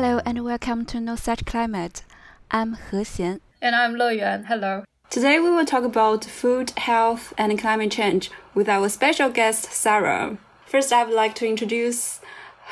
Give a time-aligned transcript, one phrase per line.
[0.00, 2.04] Hello and welcome to No Such Climate.
[2.52, 3.40] I'm He Xian.
[3.60, 4.44] And I'm Lo Yuan.
[4.44, 4.84] Hello.
[5.10, 10.38] Today we will talk about food, health, and climate change with our special guest, Sarah.
[10.66, 12.20] First, I would like to introduce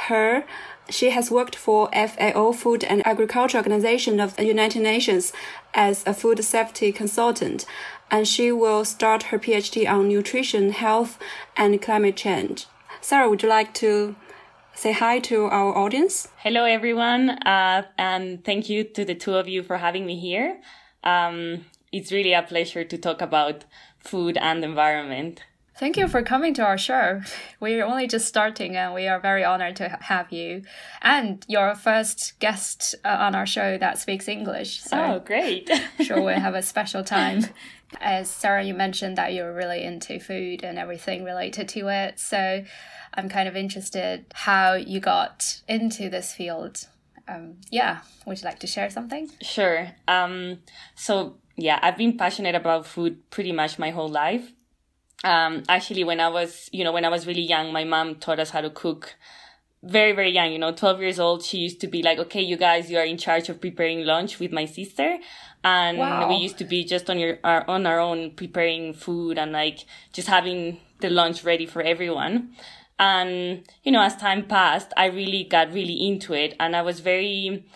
[0.07, 0.45] her.
[0.89, 5.33] She has worked for FAO, Food and Agriculture Organization of the United Nations,
[5.75, 7.67] as a food safety consultant,
[8.09, 11.19] and she will start her PhD on nutrition, health,
[11.57, 12.67] and climate change.
[13.01, 14.15] Sarah, would you like to
[14.77, 16.29] say hi to our audience?
[16.37, 20.61] Hello, everyone, uh, and thank you to the two of you for having me here.
[21.03, 23.65] Um, it's really a pleasure to talk about
[23.99, 25.43] food and environment.
[25.79, 27.21] Thank you for coming to our show.
[27.61, 30.63] We're only just starting and we are very honored to have you.
[31.03, 34.83] And you're our first guest uh, on our show that speaks English.
[34.83, 35.71] So oh, great.
[36.01, 37.45] sure we'll have a special time.
[38.01, 42.19] As Sarah, you mentioned that you're really into food and everything related to it.
[42.19, 42.65] So
[43.15, 46.87] I'm kind of interested how you got into this field.
[47.29, 49.31] Um, yeah, would you like to share something?
[49.41, 49.89] Sure.
[50.07, 50.59] Um,
[50.95, 54.53] so, yeah, I've been passionate about food pretty much my whole life
[55.25, 58.39] um, actually when I was, you know, when I was really young, my mom taught
[58.39, 59.17] us how to cook
[59.83, 61.43] very, very young, you know, 12 years old.
[61.43, 64.39] She used to be like, okay, you guys, you are in charge of preparing lunch
[64.39, 65.19] with my sister.
[65.67, 66.29] And wow.
[66.29, 69.81] we used to be just on your, our, on our own preparing food and like
[70.13, 72.53] just having the lunch ready for everyone.
[73.01, 77.01] And, you know, as time passed, I really got really into it and I was
[77.01, 77.67] very,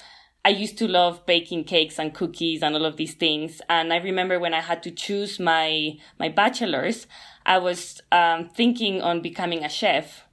[0.44, 3.60] I used to love baking cakes and cookies and all of these things.
[3.68, 7.08] And I remember when I had to choose my, my bachelor's,
[7.44, 10.28] I was um, thinking on becoming a chef.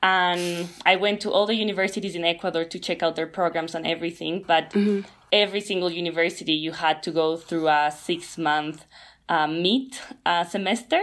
[0.00, 3.84] And I went to all the universities in Ecuador to check out their programs and
[3.84, 4.44] everything.
[4.46, 5.08] But mm-hmm.
[5.32, 8.84] Every single university, you had to go through a six month
[9.28, 11.02] uh, meat uh, semester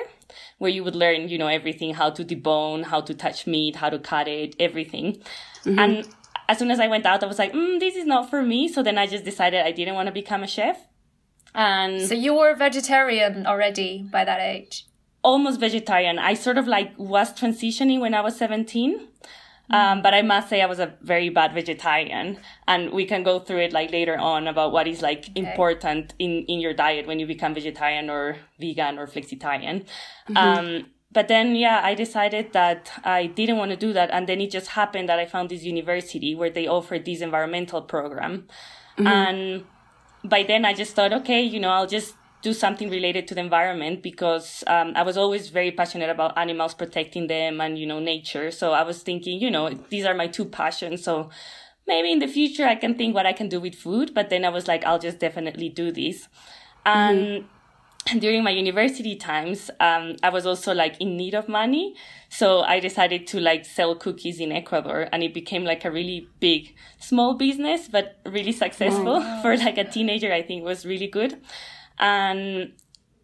[0.58, 3.90] where you would learn, you know, everything how to debone, how to touch meat, how
[3.90, 5.14] to cut it, everything.
[5.64, 5.80] Mm-hmm.
[5.80, 6.08] And
[6.50, 8.68] as soon as I went out, I was like, mm, this is not for me.
[8.68, 10.78] So then I just decided I didn't want to become a chef.
[11.56, 14.86] And so you were vegetarian already by that age?
[15.24, 16.20] Almost vegetarian.
[16.20, 19.08] I sort of like was transitioning when I was 17.
[19.70, 23.40] Um, but I must say I was a very bad vegetarian and we can go
[23.40, 25.32] through it like later on about what is like okay.
[25.36, 29.86] important in, in your diet when you become vegetarian or vegan or flexitarian.
[30.30, 30.38] Mm-hmm.
[30.38, 34.42] Um, but then yeah i decided that i didn't want to do that and then
[34.42, 38.46] it just happened that i found this university where they offered this environmental program
[38.98, 39.08] mm-hmm.
[39.08, 39.64] and
[40.24, 43.42] by then i just thought okay you know i'll just do something related to the
[43.42, 48.00] environment because um, i was always very passionate about animals protecting them and you know
[48.00, 51.30] nature so i was thinking you know these are my two passions so
[51.88, 54.46] maybe in the future i can think what i can do with food but then
[54.46, 56.28] i was like i'll just definitely do this
[56.86, 57.48] and mm-hmm
[58.16, 61.96] during my university times, um, I was also like in need of money.
[62.30, 66.28] So I decided to like sell cookies in Ecuador and it became like a really
[66.40, 69.40] big, small business, but really successful wow.
[69.42, 70.31] for like a teenager.
[70.31, 71.40] I think was really good.
[72.00, 72.74] And,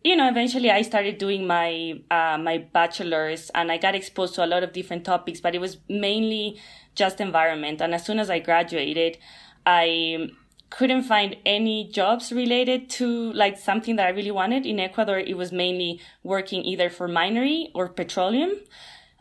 [0.03, 4.45] you know, eventually I started doing my, uh, my bachelor's and I got exposed to
[4.45, 6.59] a lot of different topics, but it was mainly
[6.95, 7.81] just environment.
[7.81, 9.17] And as soon as I graduated,
[9.65, 10.29] I
[10.69, 14.65] couldn't find any jobs related to like something that I really wanted.
[14.65, 18.53] In Ecuador, it was mainly working either for minery or petroleum.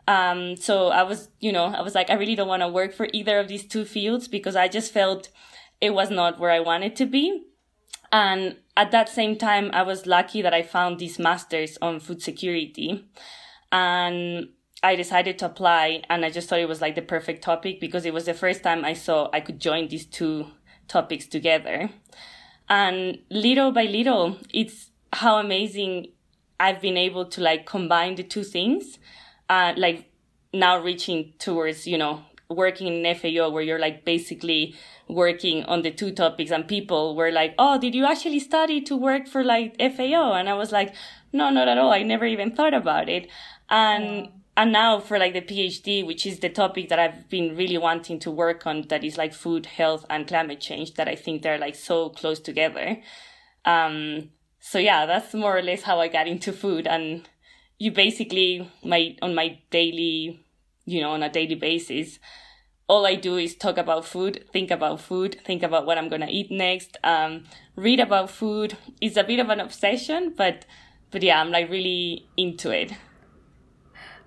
[0.07, 2.93] Um, so I was, you know, I was like, I really don't want to work
[2.93, 5.29] for either of these two fields because I just felt
[5.79, 7.43] it was not where I wanted to be.
[8.11, 12.21] And at that same time, I was lucky that I found these masters on food
[12.21, 13.05] security
[13.71, 14.49] and
[14.81, 18.05] I decided to apply and I just thought it was like the perfect topic because
[18.05, 20.47] it was the first time I saw I could join these two
[20.87, 21.89] topics together.
[22.67, 26.07] And little by little, it's how amazing
[26.59, 28.97] I've been able to like combine the two things.
[29.49, 30.09] Uh, like
[30.51, 32.23] now reaching towards, you know,
[32.53, 34.75] working in FAO where you're like basically
[35.07, 38.95] working on the two topics and people were like, Oh, did you actually study to
[38.95, 40.33] work for like FAO?
[40.33, 40.93] And I was like,
[41.33, 41.91] no, not at all.
[41.91, 43.27] I never even thought about it.
[43.69, 47.77] And and now for like the PhD, which is the topic that I've been really
[47.79, 51.41] wanting to work on, that is like food, health, and climate change, that I think
[51.41, 53.01] they're like so close together.
[53.65, 54.29] Um,
[54.59, 56.85] so yeah, that's more or less how I got into food.
[56.85, 57.27] And
[57.79, 60.45] you basically, my, on my daily,
[60.85, 62.19] you know, on a daily basis,
[62.87, 66.21] all I do is talk about food, think about food, think about what I'm going
[66.21, 67.45] to eat next, um,
[67.75, 68.77] read about food.
[69.01, 70.65] It's a bit of an obsession, but,
[71.11, 72.93] but yeah, I'm like really into it.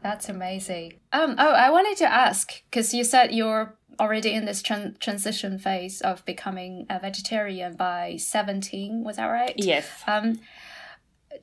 [0.02, 0.94] That's amazing.
[1.12, 5.58] Um, oh, I wanted to ask because you said you're already in this tran- transition
[5.58, 10.38] phase of becoming a vegetarian by 17 was that right yes um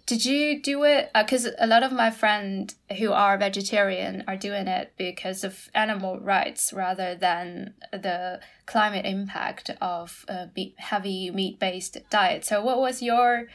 [0.05, 1.09] did you do it?
[1.13, 5.69] Because uh, a lot of my friends who are vegetarian are doing it because of
[5.73, 12.45] animal rights rather than the climate impact of a heavy meat based diet.
[12.45, 13.47] So, what was your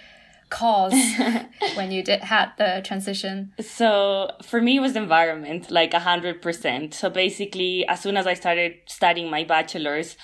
[0.51, 0.95] cause
[1.75, 3.53] when you did had the transition?
[3.61, 6.95] So for me, it was environment, like a hundred percent.
[6.95, 10.17] So basically, as soon as I started studying my bachelor's,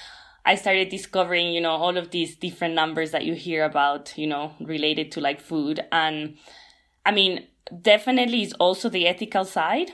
[0.47, 4.27] I started discovering, you know, all of these different numbers that you hear about, you
[4.27, 5.81] know, related to like food.
[5.91, 6.37] And
[7.07, 7.47] I mean,
[7.81, 9.93] definitely is also the ethical side.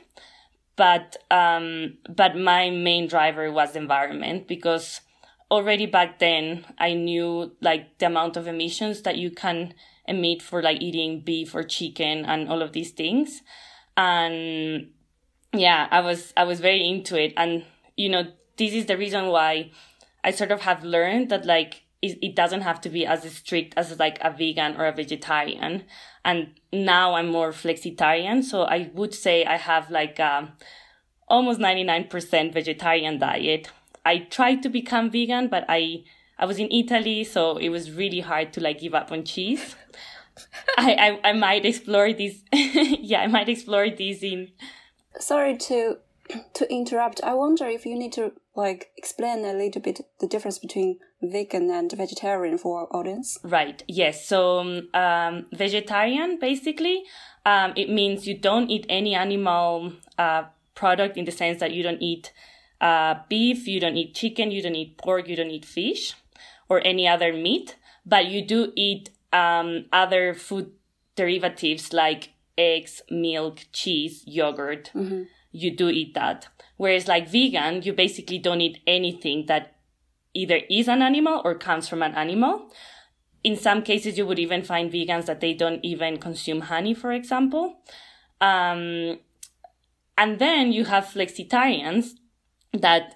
[0.75, 5.03] But, um, but my main driver was environment because
[5.51, 9.75] already back then I knew like the amount of emissions that you can
[10.09, 13.43] emit for like eating beef or chicken and all of these things.
[13.97, 14.91] And
[15.53, 17.35] yeah, I was, I was very into it.
[17.37, 17.65] And,
[17.97, 18.25] you know,
[18.57, 19.71] this is the reason why
[20.23, 23.75] I sort of have learned that like it, it doesn't have to be as strict
[23.77, 25.85] as like a vegan or a vegetarian.
[26.25, 28.43] And now I'm more flexitarian.
[28.43, 30.53] So I would say I have like a
[31.29, 33.71] almost 99% vegetarian diet.
[34.05, 36.05] I tried to become vegan, but I,
[36.39, 39.77] I was in Italy, so it was really hard to like give up on cheese.
[40.79, 42.43] I, I, I might explore this.
[42.53, 44.53] yeah, I might explore this in.
[45.19, 45.99] Sorry to
[46.55, 47.23] to interrupt.
[47.23, 51.71] I wonder if you need to like explain a little bit the difference between vegan
[51.71, 53.39] and vegetarian for our audience?
[53.43, 53.83] Right.
[53.89, 54.27] Yes.
[54.27, 57.05] So um, vegetarian basically
[57.45, 61.83] um, it means you don't eat any animal uh, product in the sense that you
[61.83, 62.33] don't eat
[62.81, 66.15] uh, beef, you don't eat chicken, you don't eat pork, you don't eat fish
[66.69, 67.77] or any other meat,
[68.07, 70.73] but you do eat um, other food
[71.17, 74.91] derivatives like eggs, milk, cheese, yogurt.
[74.95, 75.25] Mm-hmm.
[75.53, 76.49] You do eat that.
[76.81, 79.77] Whereas like vegan, you basically don't eat anything that
[80.33, 82.73] either is an animal or comes from an animal.
[83.45, 87.13] In some cases, you would even find vegans that they don't even consume honey, for
[87.13, 87.83] example.
[88.41, 89.19] Um,
[90.17, 92.13] and then you have flexitarians
[92.73, 93.15] that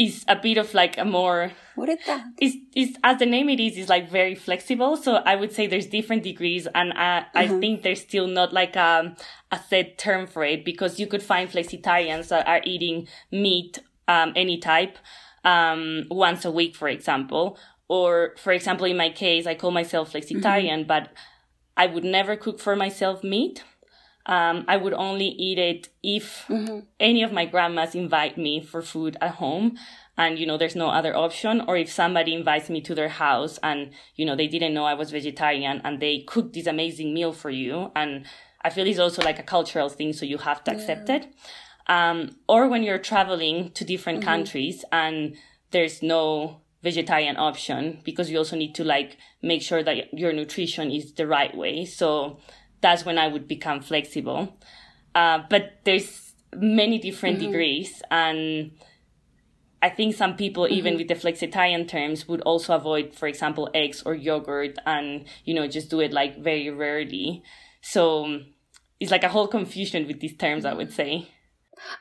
[0.00, 3.50] is a bit of like a more what is that is is as the name
[3.50, 7.20] it is is like very flexible so i would say there's different degrees and i,
[7.20, 7.38] mm-hmm.
[7.38, 9.14] I think there's still not like a,
[9.52, 14.32] a set term for it because you could find flexitarians that are eating meat um,
[14.34, 14.96] any type
[15.44, 20.14] um, once a week for example or for example in my case i call myself
[20.14, 20.88] flexitarian mm-hmm.
[20.88, 21.12] but
[21.76, 23.64] i would never cook for myself meat
[24.30, 26.78] um, I would only eat it if mm-hmm.
[27.00, 29.76] any of my grandmas invite me for food at home
[30.16, 33.58] and you know there's no other option or if somebody invites me to their house
[33.64, 37.32] and you know they didn't know I was vegetarian and they cook this amazing meal
[37.32, 38.24] for you and
[38.62, 41.16] I feel it's also like a cultural thing so you have to accept yeah.
[41.16, 41.34] it
[41.88, 44.28] um, or when you're traveling to different mm-hmm.
[44.28, 45.34] countries and
[45.72, 50.92] there's no vegetarian option because you also need to like make sure that your nutrition
[50.92, 52.38] is the right way so
[52.80, 54.56] that's when I would become flexible.
[55.14, 57.46] Uh, but there's many different mm-hmm.
[57.46, 58.72] degrees and
[59.82, 60.74] I think some people, mm-hmm.
[60.74, 65.54] even with the flexitarian terms, would also avoid, for example, eggs or yogurt and, you
[65.54, 67.42] know, just do it like very rarely.
[67.80, 68.40] So
[68.98, 71.28] it's like a whole confusion with these terms, I would say.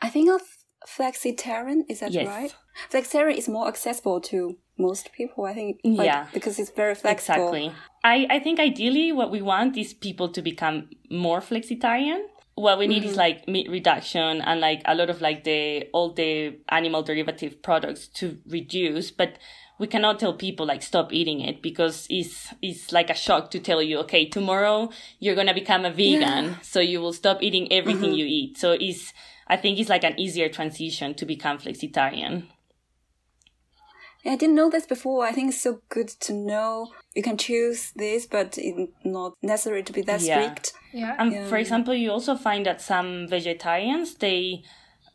[0.01, 0.41] I think of
[0.85, 2.27] flexitarian, is that yes.
[2.27, 2.55] right?
[2.91, 5.79] Flexitarian is more accessible to most people, I think.
[5.83, 6.27] Like, yeah.
[6.33, 7.53] Because it's very flexible.
[7.53, 7.71] Exactly.
[8.03, 12.23] I, I think ideally what we want is people to become more flexitarian.
[12.55, 13.11] What we need mm-hmm.
[13.11, 17.61] is like meat reduction and like a lot of like the all the animal derivative
[17.61, 19.37] products to reduce, but
[19.79, 23.59] we cannot tell people like stop eating it because it's it's like a shock to
[23.59, 24.89] tell you okay tomorrow
[25.19, 26.55] you're gonna become a vegan yeah.
[26.61, 28.19] so you will stop eating everything mm-hmm.
[28.19, 29.13] you eat so it's
[29.47, 32.43] i think it's like an easier transition to become flexitarian
[34.25, 35.25] I didn't know this before.
[35.25, 39.83] I think it's so good to know you can choose this, but it's not necessary
[39.83, 40.41] to be that yeah.
[40.41, 40.73] strict.
[40.93, 41.15] Yeah.
[41.17, 41.47] And yeah.
[41.47, 44.63] for example, you also find that some vegetarians they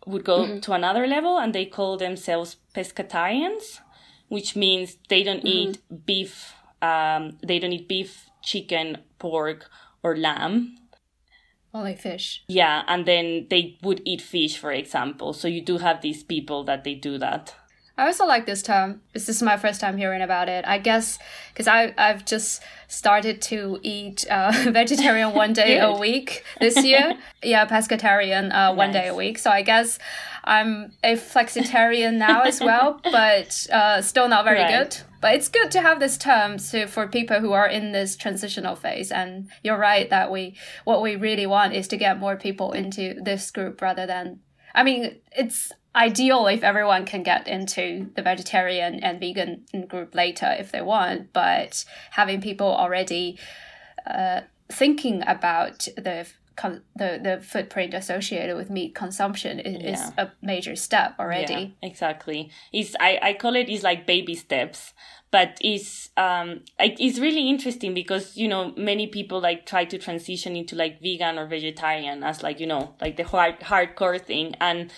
[0.07, 0.61] would go mm-hmm.
[0.61, 3.81] to another level and they call themselves pescatarians,
[4.29, 5.71] which means they don't mm-hmm.
[5.71, 6.55] eat beef.
[6.81, 9.69] Um, they don't eat beef, chicken, pork,
[10.03, 10.77] or lamb.
[11.73, 12.45] Only fish.
[12.47, 15.33] Yeah, and then they would eat fish, for example.
[15.33, 17.55] So you do have these people that they do that.
[17.97, 19.03] I also like this term.
[19.13, 20.65] This is my first time hearing about it.
[20.67, 21.19] I guess
[21.53, 27.17] because I I've just started to eat uh, vegetarian one day a week this year.
[27.43, 29.03] yeah, pescatarian uh, one nice.
[29.03, 29.39] day a week.
[29.39, 30.01] So I guess
[30.43, 34.91] I'm a flexitarian now as well, but uh, still not very right.
[34.91, 35.01] good.
[35.21, 38.75] But it's good to have this term to, for people who are in this transitional
[38.75, 39.13] phase.
[39.13, 43.15] And you're right that we what we really want is to get more people into
[43.23, 44.41] this group rather than.
[44.75, 50.55] I mean, it's ideal if everyone can get into the vegetarian and vegan group later
[50.59, 53.39] if they want, but having people already
[54.07, 56.27] uh, thinking about the
[56.97, 59.93] the the footprint associated with meat consumption is, yeah.
[59.93, 61.75] is a major step already.
[61.83, 62.51] Yeah, exactly.
[62.73, 64.93] It's I, I call it is like baby steps,
[65.31, 70.55] but it's um it's really interesting because you know many people like try to transition
[70.55, 74.93] into like vegan or vegetarian as like you know like the hard hardcore thing and.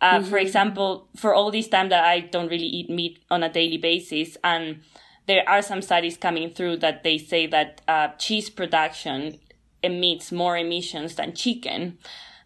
[0.00, 0.30] Uh, mm-hmm.
[0.30, 3.78] For example, for all this time that I don't really eat meat on a daily
[3.78, 4.80] basis, and
[5.26, 9.38] there are some studies coming through that they say that uh, cheese production
[9.82, 11.98] emits more emissions than chicken.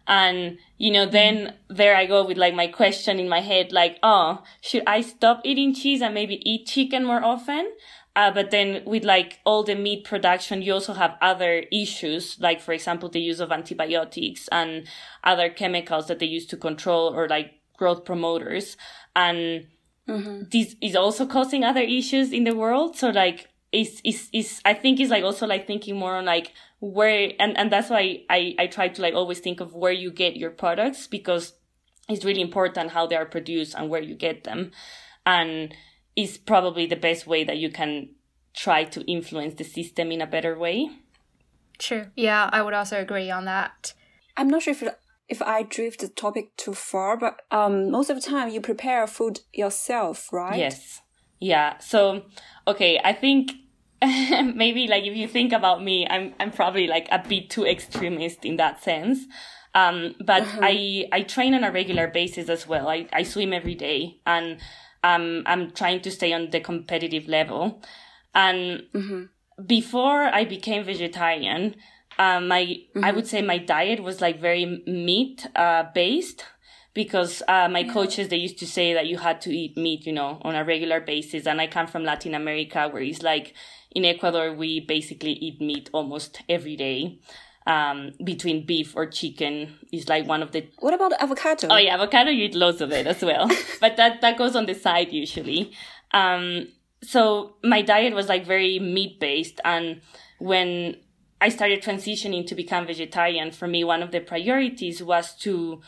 [0.05, 3.97] And you know then there i go with like my question in my head like
[4.03, 7.71] oh should i stop eating cheese and maybe eat chicken more often
[8.15, 12.61] uh, but then with like all the meat production you also have other issues like
[12.61, 14.87] for example the use of antibiotics and
[15.23, 18.77] other chemicals that they use to control or like growth promoters.
[19.15, 19.67] And
[20.07, 20.43] mm-hmm.
[20.51, 22.95] this is also causing other issues in the world.
[22.95, 26.53] So like is is is I think is like also like thinking more on like
[26.79, 30.11] where and and that's why I I try to like always think of where you
[30.11, 31.53] get your products because
[32.09, 34.71] it's really important how they are produced and where you get them.
[35.25, 35.73] And
[36.15, 38.09] is probably the best way that you can
[38.53, 40.89] try to influence the system in a better way.
[41.79, 42.07] True.
[42.15, 43.93] Yeah, I would also agree on that.
[44.37, 44.83] I'm not sure if
[45.29, 49.07] if I drift the topic too far, but um, most of the time you prepare
[49.07, 50.57] food yourself, right?
[50.57, 51.01] Yes.
[51.39, 51.77] Yeah.
[51.79, 52.23] So,
[52.67, 53.53] okay, I think
[54.01, 58.45] maybe like if you think about me, I'm I'm probably like a bit too extremist
[58.45, 59.25] in that sense.
[59.75, 60.59] Um, but uh-huh.
[60.61, 62.87] I I train on a regular basis as well.
[62.87, 64.59] I, I swim every day and
[65.03, 67.81] um, I'm trying to stay on the competitive level.
[68.33, 69.23] And mm-hmm.
[69.65, 71.75] before I became vegetarian,
[72.17, 73.03] uh, my mm-hmm.
[73.03, 76.45] I would say my diet was like very meat uh, based
[76.93, 80.13] because uh, my coaches they used to say that you had to eat meat, you
[80.13, 81.47] know, on a regular basis.
[81.47, 83.53] And I come from Latin America, where it's like
[83.91, 87.19] in Ecuador, we basically eat meat almost every day.
[87.65, 90.67] Um, between beef or chicken is like one of the.
[90.79, 91.69] What about avocado?
[91.69, 94.65] Oh yeah, avocado you eat loads of it as well, but that that goes on
[94.65, 95.71] the side usually.
[96.11, 96.67] Um,
[97.01, 100.01] so my diet was like very meat based, and
[100.39, 100.97] when
[101.39, 105.81] I started transitioning to become vegetarian, for me one of the priorities was to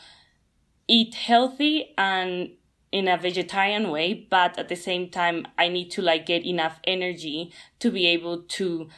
[0.88, 2.50] eat healthy and
[2.92, 6.80] in a vegetarian way, but at the same time, I need to like get enough
[6.84, 8.88] energy to be able to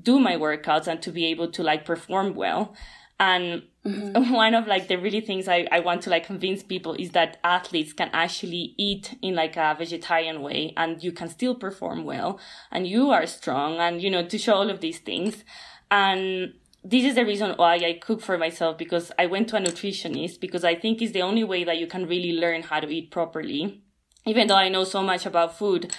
[0.00, 2.74] do my workouts and to be able to like perform well.
[3.20, 4.32] And mm-hmm.
[4.32, 7.38] one of like the really things I, I want to like convince people is that
[7.44, 12.40] athletes can actually eat in like a vegetarian way and you can still perform well
[12.72, 15.44] and you are strong and you know to show all of these things.
[15.90, 19.60] And this is the reason why I cook for myself because I went to a
[19.60, 22.88] nutritionist because I think it's the only way that you can really learn how to
[22.88, 23.82] eat properly.
[24.26, 25.94] Even though I know so much about food,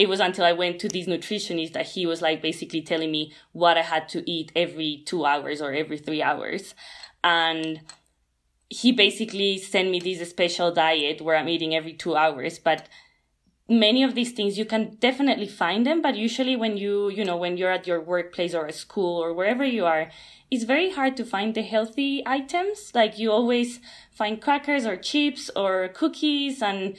[0.00, 3.34] it was until I went to this nutritionist that he was like basically telling me
[3.52, 6.74] what I had to eat every two hours or every three hours.
[7.22, 7.82] And
[8.70, 12.88] he basically sent me this special diet where I'm eating every two hours, but
[13.68, 17.36] many of these things you can definitely find them but usually when you you know
[17.36, 20.10] when you're at your workplace or a school or wherever you are
[20.50, 23.78] it's very hard to find the healthy items like you always
[24.10, 26.96] find crackers or chips or cookies and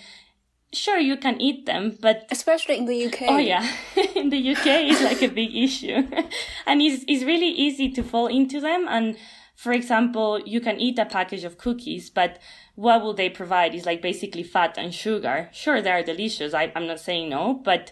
[0.73, 3.75] sure you can eat them but especially in the uk oh yeah
[4.15, 6.07] in the uk it's like a big issue
[6.65, 9.17] and it's, it's really easy to fall into them and
[9.55, 12.39] for example you can eat a package of cookies but
[12.75, 15.49] what will they provide is like basically fat and sugar.
[15.51, 16.53] Sure, they are delicious.
[16.53, 17.91] I, I'm not saying no, but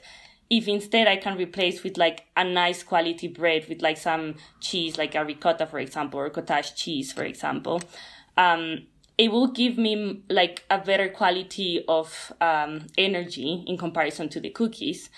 [0.49, 4.97] if instead I can replace with like a nice quality bread with like some cheese,
[4.97, 7.81] like a ricotta, for example, or cottage cheese, for example,
[8.35, 8.87] um,
[9.19, 14.49] it will give me like a better quality of um, energy in comparison to the
[14.49, 15.09] cookies.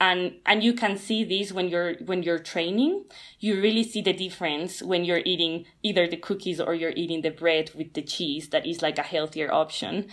[0.00, 3.06] And and you can see this when you're when you're training.
[3.40, 7.30] You really see the difference when you're eating either the cookies or you're eating the
[7.30, 8.50] bread with the cheese.
[8.50, 10.06] That is like a healthier option.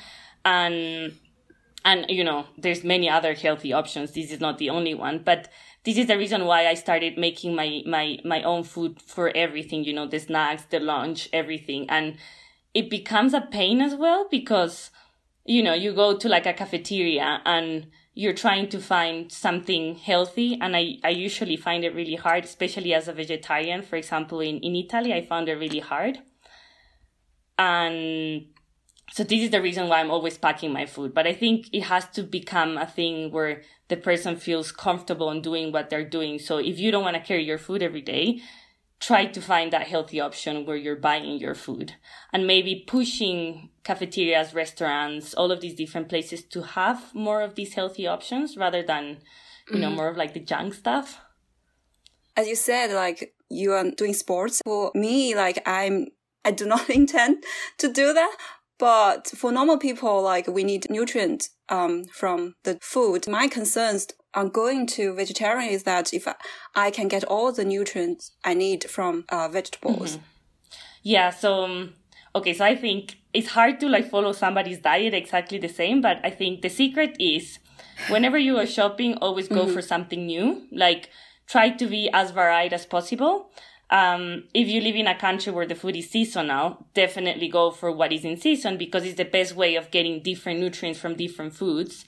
[0.44, 1.14] And
[1.86, 4.14] and you know there's many other healthy options.
[4.14, 5.22] This is not the only one.
[5.24, 5.50] But
[5.84, 9.84] this is the reason why i started making my my my own food for everything
[9.84, 11.86] you know the snacks the lunch everything.
[11.92, 12.18] And
[12.76, 14.92] it becomes a pain as well because
[15.46, 20.58] you know you go to like a cafeteria and you're trying to find something healthy.
[20.62, 23.82] And I, I usually find it really hard especially as a vegetarian.
[23.82, 26.20] For example in, in italy i found it really hard.
[27.58, 28.48] And
[29.12, 31.14] so this is the reason why i'm always packing my food.
[31.14, 35.42] But i think it has to become a thing where the person feels comfortable in
[35.42, 36.40] doing what they're doing.
[36.40, 38.42] So if you don't want to carry your food every day
[39.00, 41.94] try to find that healthy option where you're buying your food
[42.32, 47.74] and maybe pushing cafeterias, restaurants, all of these different places to have more of these
[47.74, 49.18] healthy options rather than,
[49.70, 49.98] you know, mm-hmm.
[49.98, 51.20] more of like the junk stuff.
[52.38, 54.62] As you said, like you are doing sports.
[54.64, 56.08] For me, like I'm,
[56.44, 57.44] I do not intend
[57.78, 58.36] to do that.
[58.78, 63.28] But for normal people, like we need nutrients um, from the food.
[63.28, 66.28] My concerns on going to vegetarian is that if
[66.76, 70.18] I can get all the nutrients I need from uh, vegetables.
[70.18, 70.26] Mm-hmm.
[71.04, 71.30] Yeah.
[71.30, 71.94] So, um,
[72.36, 72.54] okay.
[72.54, 76.30] So I think it's hard to like follow somebody's diet exactly the same, but I
[76.30, 77.60] think the secret is
[78.10, 79.74] whenever you are shopping, always go mm-hmm.
[79.74, 80.68] for something new.
[80.72, 81.10] Like
[81.48, 83.52] try to be as varied as possible.
[83.92, 87.92] Um, if you live in a country where the food is seasonal, definitely go for
[87.92, 91.54] what is in season because it's the best way of getting different nutrients from different
[91.54, 92.06] foods.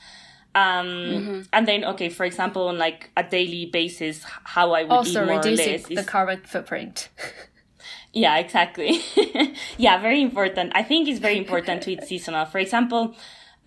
[0.55, 1.41] Um, mm-hmm.
[1.53, 5.27] and then, okay, for example, on like a daily basis, how I would also eat
[5.27, 7.09] more reducing or less the carbon footprint.
[8.13, 9.01] yeah, exactly.
[9.77, 10.71] yeah, very important.
[10.73, 12.45] I think it's very important to eat seasonal.
[12.45, 13.15] For example,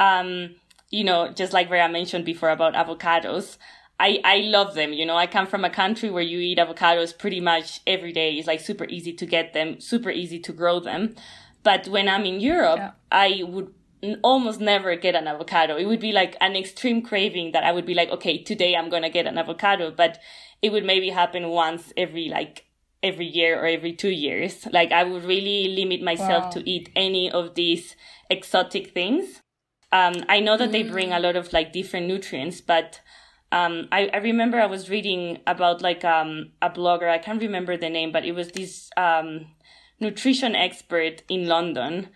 [0.01, 0.57] um,
[0.91, 3.57] you know, just like Vera mentioned before about avocados,
[4.01, 4.95] I, I love them.
[4.95, 8.33] You know, I come from a country where you eat avocados pretty much every day.
[8.33, 11.15] It's like super easy to get them, super easy to grow them.
[11.63, 12.93] But when I'm in Europe, yeah.
[13.13, 13.75] I would
[14.23, 15.77] almost never get an avocado.
[15.77, 18.89] It would be like an extreme craving that I would be like, okay, today I'm
[18.89, 20.19] going to get an avocado, but
[20.63, 22.65] it would maybe happen once every like
[23.03, 24.67] every year or every two years.
[24.73, 26.51] Like I would really limit myself wow.
[26.51, 27.97] to eat any of these
[28.31, 29.43] exotic things.
[29.93, 30.73] Um, I know that mm.
[30.73, 33.01] they bring a lot of like different nutrients, but
[33.53, 37.77] um, I, I remember I was reading about like um, a blogger, I can't remember
[37.77, 39.47] the name, but it was this um,
[39.99, 42.09] nutrition expert in London.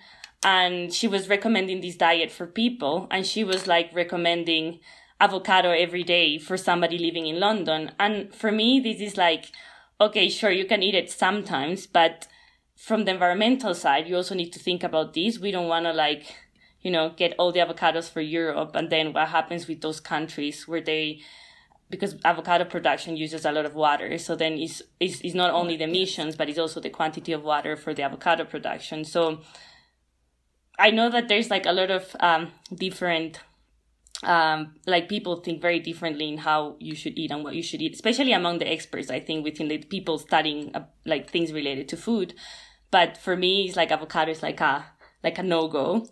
[0.45, 3.09] And she was recommending this diet for people.
[3.11, 4.81] And she was like recommending
[5.21, 7.93] avocado every day for somebody living in London.
[7.99, 9.47] And for me, this is like,
[10.01, 12.27] okay, sure, you can eat it sometimes, but
[12.77, 15.39] from the environmental side, you also need to think about this.
[15.39, 16.35] We don't want to like
[16.85, 18.73] you know, get all the avocados for Europe.
[18.77, 21.23] And then what happens with those countries where they,
[21.89, 24.19] because avocado production uses a lot of water.
[24.19, 27.43] So then it's, it's, it's not only the emissions, but it's also the quantity of
[27.43, 29.03] water for the avocado production.
[29.05, 29.41] So
[30.79, 33.41] I know that there's like a lot of um, different
[34.23, 37.83] um, like people think very differently in how you should eat and what you should
[37.83, 39.11] eat, especially among the experts.
[39.11, 42.35] I think within the people studying uh, like things related to food.
[42.91, 44.85] But for me, it's like avocado is like a
[45.23, 46.07] like a no go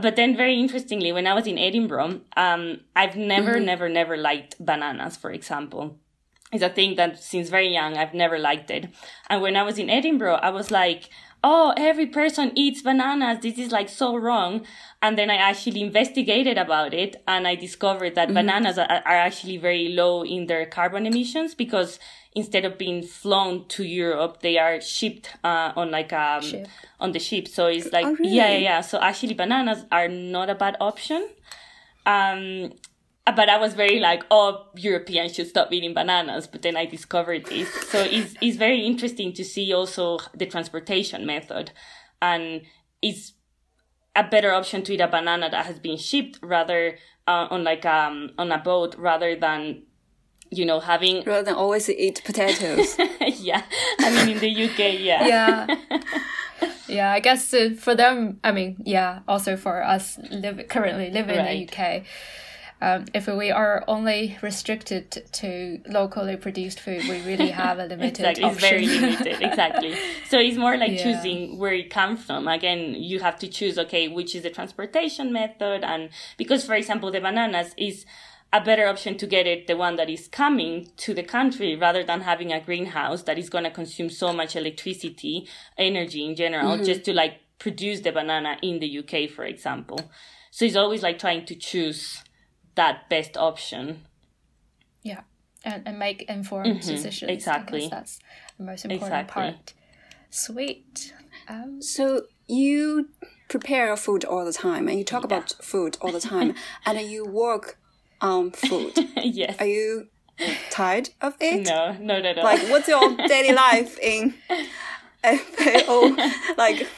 [0.00, 3.64] but then very interestingly when i was in edinburgh um, i've never mm-hmm.
[3.64, 5.98] never never liked bananas for example.
[6.54, 8.88] It's a thing that since very young i've never liked it.
[9.28, 11.08] And when i was in edinburgh i was like
[11.44, 13.38] oh every person eats bananas.
[13.40, 14.66] This is like so wrong.
[15.00, 17.22] And then i actually investigated about it
[22.34, 22.64] and i discovered that bananas are, are actually very low in their carbon emissions because
[22.64, 26.68] instead of being flown to Europe, they are shipped uh, on like um ship.
[27.00, 27.48] on the ship.
[27.48, 28.34] So it's like oh, really?
[28.34, 28.80] yeah, yeah, yeah.
[28.80, 31.28] So actually, bananas are not a bad option.
[32.06, 32.72] Um,
[33.24, 36.46] but I was very like, oh, Europeans should stop eating bananas.
[36.48, 37.72] But then I discovered this.
[37.90, 41.72] So it's it's very interesting to see also the transportation method,
[42.20, 42.62] and
[43.00, 43.34] it's
[44.14, 47.86] a better option to eat a banana that has been shipped rather uh, on like
[47.86, 49.84] um on a boat rather than
[50.52, 52.96] you know, having rather than always eat potatoes.
[53.20, 53.62] yeah,
[53.98, 55.76] I mean in the UK, yeah, yeah,
[56.88, 57.12] yeah.
[57.12, 59.20] I guess uh, for them, I mean, yeah.
[59.26, 61.50] Also for us, live currently living right.
[61.50, 62.04] in the UK.
[62.82, 68.26] Um, if we are only restricted to locally produced food, we really have a limited
[68.26, 68.42] exactly.
[68.42, 68.82] option.
[68.82, 69.94] It's very limited, exactly.
[70.28, 71.04] So it's more like yeah.
[71.04, 72.48] choosing where it comes from.
[72.48, 75.84] Again, you have to choose, okay, which is the transportation method.
[75.84, 78.04] And because, for example, the bananas is
[78.52, 82.04] a better option to get it the one that is coming to the country rather
[82.04, 86.74] than having a greenhouse that is going to consume so much electricity energy in general
[86.74, 86.84] mm-hmm.
[86.84, 89.98] just to like produce the banana in the UK for example
[90.50, 92.22] so it's always like trying to choose
[92.74, 94.02] that best option
[95.02, 95.22] yeah
[95.64, 96.90] and, and make informed mm-hmm.
[96.90, 98.18] decisions exactly that's
[98.58, 99.42] the most important exactly.
[99.42, 99.74] part
[100.30, 101.14] sweet
[101.48, 103.08] um, so you
[103.48, 105.26] prepare food all the time and you talk yeah.
[105.26, 106.54] about food all the time
[106.86, 107.78] and you work
[108.22, 108.92] um food.
[109.16, 109.56] yes.
[109.60, 110.08] Are you
[110.70, 111.66] tired of it?
[111.66, 112.42] No, no, no, no.
[112.42, 114.34] Like, what's your daily life in
[115.22, 116.16] FAO?
[116.56, 116.88] Like,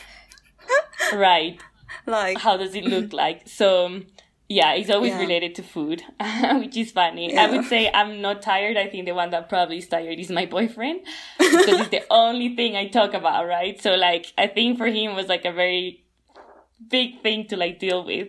[1.12, 1.58] right.
[2.06, 3.48] Like, how does it look like?
[3.48, 4.02] So,
[4.48, 5.20] yeah, it's always yeah.
[5.20, 6.02] related to food,
[6.54, 7.32] which is funny.
[7.32, 7.44] Yeah.
[7.44, 8.76] I would say I'm not tired.
[8.76, 11.00] I think the one that probably is tired is my boyfriend
[11.38, 13.80] because it's the only thing I talk about, right?
[13.80, 16.04] So, like, I think for him was like a very
[16.90, 18.28] big thing to like deal with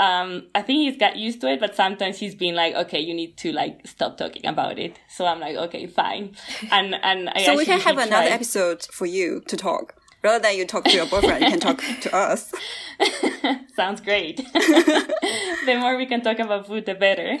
[0.00, 3.12] um, I think he's got used to it, but sometimes he's been like, okay, you
[3.12, 4.98] need to like stop talking about it.
[5.08, 6.36] So I'm like, okay, fine.
[6.72, 10.56] And and I so we can have another episode for you to talk rather than
[10.56, 11.44] you talk to your boyfriend.
[11.44, 12.50] you can talk to us.
[13.76, 14.36] Sounds great.
[14.54, 17.38] the more we can talk about food, the better.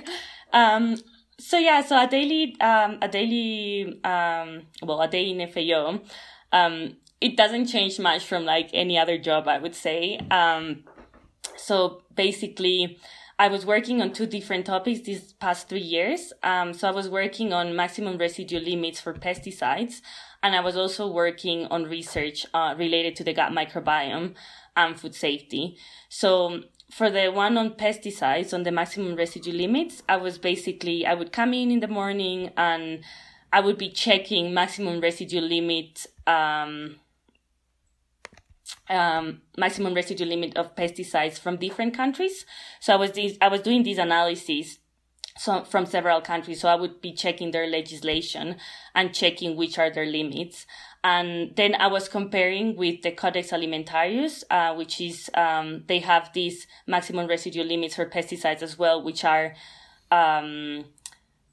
[0.52, 0.98] Um,
[1.38, 6.00] so yeah, so a daily, um, a daily, um, well, a day in FAO,
[6.52, 10.18] um, it doesn't change much from like any other job, I would say.
[10.30, 10.84] Um,
[11.60, 12.98] so basically,
[13.38, 16.32] I was working on two different topics these past three years.
[16.42, 20.02] Um, so I was working on maximum residue limits for pesticides,
[20.42, 24.34] and I was also working on research uh, related to the gut microbiome
[24.76, 25.76] and food safety.
[26.08, 31.14] So for the one on pesticides, on the maximum residue limits, I was basically, I
[31.14, 33.00] would come in in the morning and
[33.52, 36.96] I would be checking maximum residue limit, um,
[38.88, 42.44] um, maximum residue limit of pesticides from different countries.
[42.80, 44.78] So I was these, I was doing these analyses
[45.40, 46.60] so from several countries.
[46.60, 48.56] So I would be checking their legislation
[48.94, 50.66] and checking which are their limits.
[51.02, 56.30] And then I was comparing with the Codex Alimentarius, uh, which is, um, they have
[56.34, 59.54] these maximum residue limits for pesticides as well, which are,
[60.10, 60.84] um,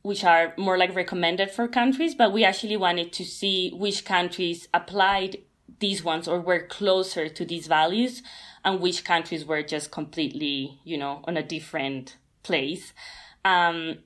[0.01, 4.67] which are more like recommended for countries, but we actually wanted to see which countries
[4.73, 5.38] applied
[5.80, 8.23] these ones or were closer to these values
[8.63, 12.93] and which countries were just completely, you know, on a different place.
[13.45, 13.99] Um,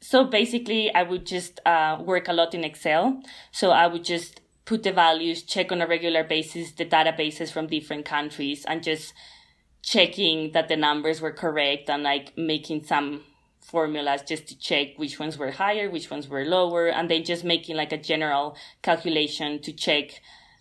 [0.00, 3.22] so basically, I would just uh, work a lot in Excel.
[3.52, 7.66] So I would just put the values, check on a regular basis the databases from
[7.66, 9.12] different countries, and just
[9.82, 13.22] checking that the numbers were correct and like making some
[13.60, 17.44] formulas just to check which ones were higher, which ones were lower, and then just
[17.44, 20.20] making like a general calculation to check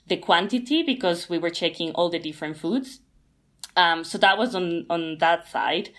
[0.09, 2.99] the quantity because we were checking all the different foods.
[3.77, 5.89] Um, so that was on on that side.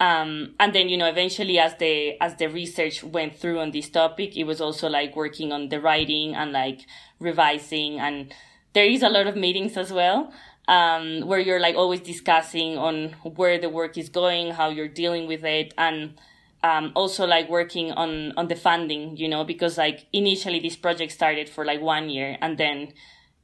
[0.00, 3.88] Um, and then you know eventually as the as the research went through on this
[3.88, 6.80] topic it was also like working on the writing and like
[7.20, 8.34] revising and
[8.72, 10.32] there is a lot of meetings as well
[10.66, 15.28] um, where you're like always discussing on where the work is going how you're dealing
[15.28, 16.18] with it and
[16.64, 21.12] um, also like working on on the funding you know because like initially this project
[21.12, 22.92] started for like one year and then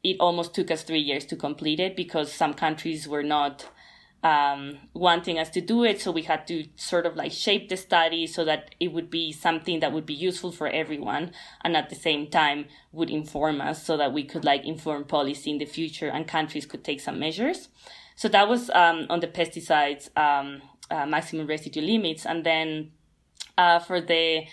[0.02, 3.68] it almost took us three years to complete it because some countries were not
[4.22, 6.00] um, wanting us to do it.
[6.00, 9.32] So we had to sort of like shape the study so that it would be
[9.32, 11.32] something that would be useful for everyone
[11.64, 15.50] and at the same time would inform us so that we could like inform policy
[15.50, 17.68] in the future and countries could take some measures.
[18.16, 20.60] So that was um, on the pesticides um,
[20.90, 22.26] uh, maximum residue limits.
[22.26, 22.90] And then
[23.56, 24.44] uh, for the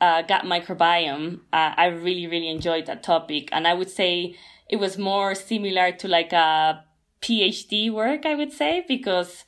[0.00, 3.50] uh, gut microbiome, uh, I really, really enjoyed that topic.
[3.52, 4.36] And I would say
[4.68, 6.84] it was more similar to like a
[7.20, 9.44] PhD work, I would say, because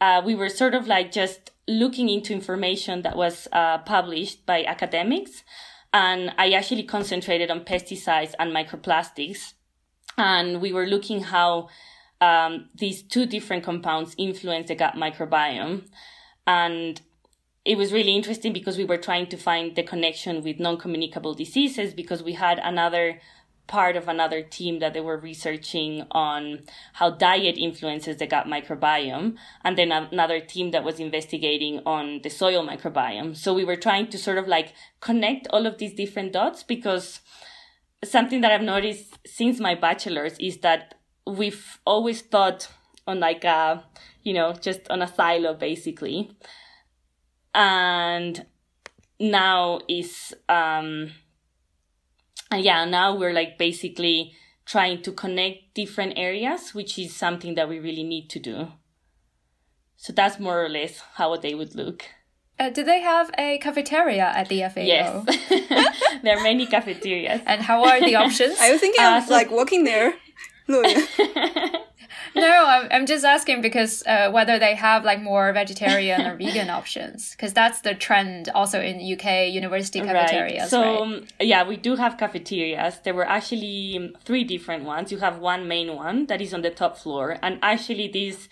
[0.00, 4.64] uh, we were sort of like just looking into information that was uh, published by
[4.64, 5.42] academics.
[5.92, 9.54] And I actually concentrated on pesticides and microplastics.
[10.18, 11.68] And we were looking how
[12.20, 15.88] um, these two different compounds influence the gut microbiome.
[16.46, 17.00] And
[17.64, 21.94] it was really interesting because we were trying to find the connection with non-communicable diseases
[21.94, 23.20] because we had another
[23.66, 26.60] part of another team that they were researching on
[26.94, 32.28] how diet influences the gut microbiome and then another team that was investigating on the
[32.30, 33.36] soil microbiome.
[33.36, 37.20] So we were trying to sort of like connect all of these different dots because
[38.04, 42.68] something that i've noticed since my bachelor's is that we've always thought
[43.06, 43.84] on like a
[44.22, 46.30] you know just on a silo basically.
[47.54, 48.44] And
[49.18, 51.12] now is um
[52.50, 54.32] and yeah, now we're like basically
[54.64, 58.68] trying to connect different areas, which is something that we really need to do.
[59.96, 62.04] So that's more or less how a day would look.
[62.58, 64.80] Uh, do they have a cafeteria at the FAO?
[64.80, 65.26] Yes,
[66.22, 67.42] there are many cafeterias.
[67.46, 68.56] and how are the options?
[68.60, 70.14] I was thinking uh, of so like walking there.
[70.68, 70.82] no,
[72.44, 77.32] I'm, I'm just asking because uh, whether they have like more vegetarian or vegan options
[77.32, 80.62] because that's the trend also in UK university cafeterias.
[80.62, 80.70] Right.
[80.70, 81.00] So right?
[81.00, 83.02] Um, yeah, we do have cafeterias.
[83.02, 85.10] There were actually um, three different ones.
[85.10, 88.48] You have one main one that is on the top floor, and actually this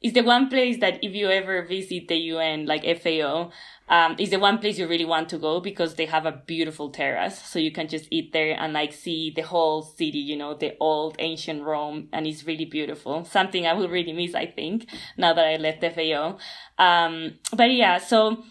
[0.00, 3.50] is the one place that if you ever visit the UN like FAO
[3.90, 6.90] um, is the one place you really want to go because they have a beautiful
[6.90, 7.38] terrace.
[7.38, 10.76] So you can just eat there and like see the whole city, you know, the
[10.78, 12.08] old ancient Rome.
[12.12, 13.24] And it's really beautiful.
[13.24, 16.38] Something I will really miss, I think, now that I left FAO.
[16.78, 18.44] Um, but yeah, so,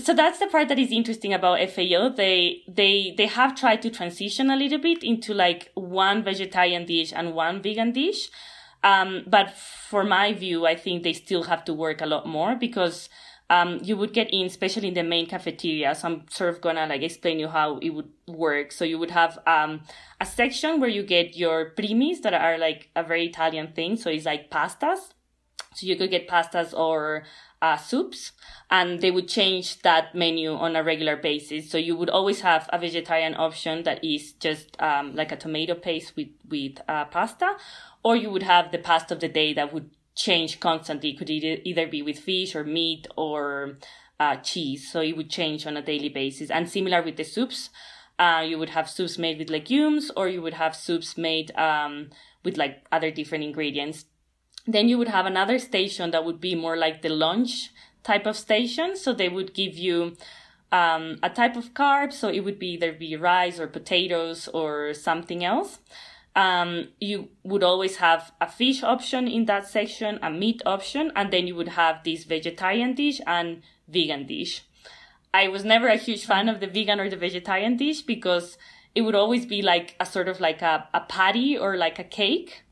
[0.00, 2.08] so that's the part that is interesting about FAO.
[2.08, 7.12] They, they, they have tried to transition a little bit into like one vegetarian dish
[7.14, 8.28] and one vegan dish.
[8.82, 12.54] Um, but for my view, I think they still have to work a lot more
[12.54, 13.08] because
[13.50, 15.94] um, you would get in, especially in the main cafeteria.
[15.94, 18.72] So I'm sort of gonna like explain you how it would work.
[18.72, 19.82] So you would have um,
[20.20, 23.96] a section where you get your primis that are like a very Italian thing.
[23.96, 25.12] So it's like pastas.
[25.74, 27.24] So you could get pastas or
[27.60, 28.32] uh, soups
[28.70, 31.70] and they would change that menu on a regular basis.
[31.70, 35.74] So you would always have a vegetarian option that is just um, like a tomato
[35.74, 37.56] paste with with uh, pasta,
[38.02, 41.10] or you would have the pasta of the day that would change constantly.
[41.10, 43.78] It could either be with fish or meat or
[44.18, 44.90] uh, cheese.
[44.90, 46.50] So it would change on a daily basis.
[46.50, 47.70] And similar with the soups,
[48.18, 52.10] uh, you would have soups made with legumes, or you would have soups made um,
[52.44, 54.06] with like other different ingredients.
[54.66, 57.70] Then you would have another station that would be more like the lunch
[58.02, 58.96] type of station.
[58.96, 60.16] So they would give you
[60.72, 62.12] um, a type of carb.
[62.12, 65.78] So it would be either be rice or potatoes or something else.
[66.38, 71.32] Um, you would always have a fish option in that section, a meat option, and
[71.32, 74.62] then you would have this vegetarian dish and vegan dish.
[75.34, 78.56] I was never a huge fan of the vegan or the vegetarian dish because
[78.94, 82.04] it would always be like a sort of like a, a patty or like a
[82.04, 82.62] cake.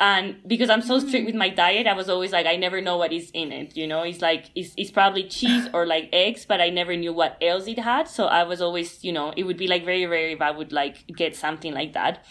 [0.00, 2.96] And because i'm so strict with my diet i was always like i never know
[2.96, 4.02] what is in it you know?
[4.02, 7.68] It's like it's, it's probably cheese or like eggs but i never knew what else
[7.68, 8.08] it had.
[8.08, 10.72] So i was always you know it would be like very rare if i would
[10.72, 12.24] like get something like that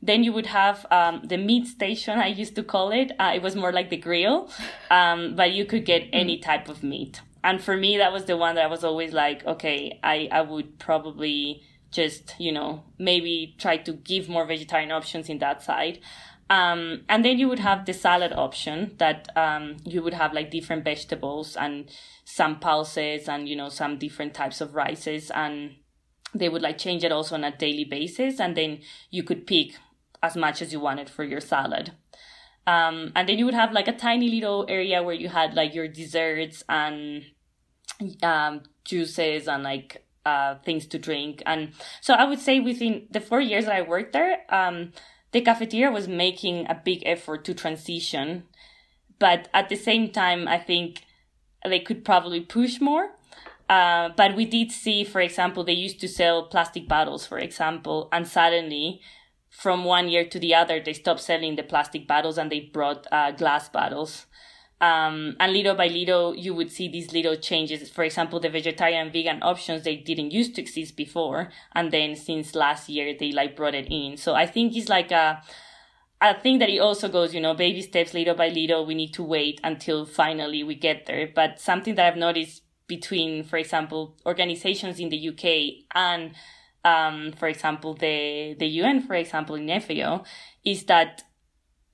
[0.00, 3.12] then you would have um, the meat station i used to call it.
[3.18, 4.50] Uh, it was more like the grill.
[4.90, 7.20] Um, but you could get any type of meat.
[7.42, 10.40] And for me that was the one that i was always like okay i i
[10.40, 15.98] would probably just you know maybe try to give more vegetarian options in that side.
[16.50, 20.50] Um, and then you would have the salad option that um, you would have like
[20.50, 21.90] different vegetables and
[22.24, 25.30] some pulses and you know some different types of rices.
[25.30, 25.76] And
[26.34, 28.40] they would like change it also on a daily basis.
[28.40, 28.80] And then
[29.10, 29.74] you could pick
[30.22, 31.92] as much as you wanted for your salad.
[32.66, 35.74] Um, and then you would have like a tiny little area where you had like
[35.74, 37.24] your desserts and
[38.22, 41.42] um, juices and like uh, things to drink.
[41.46, 44.92] And so i would say within the four years that i worked there um,
[45.32, 48.44] the cafeteria was making a big effort to transition,
[49.18, 51.04] but at the same time, I think
[51.64, 53.10] they could probably push more.
[53.68, 58.08] Uh, but we did see, for example, they used to sell plastic bottles, for example,
[58.10, 59.02] and suddenly,
[59.58, 63.08] from one year to the other, they stopped selling the plastic bottles and they brought
[63.10, 64.26] uh, glass bottles.
[64.80, 67.90] Um, and little by little, you would see these little changes.
[67.90, 71.50] For example, the vegetarian vegan options, they didn't used to exist before.
[71.72, 74.16] And then since last year, they like brought it in.
[74.16, 75.42] So I think it's like a,
[76.20, 78.86] I think that it also goes, you know, baby steps, little by little.
[78.86, 81.28] We need to wait until finally we get there.
[81.34, 86.36] But something that I've noticed between, for example, organizations in the UK and,
[86.84, 90.24] um, for example, the, the UN, for example, in FAO,
[90.64, 91.24] is that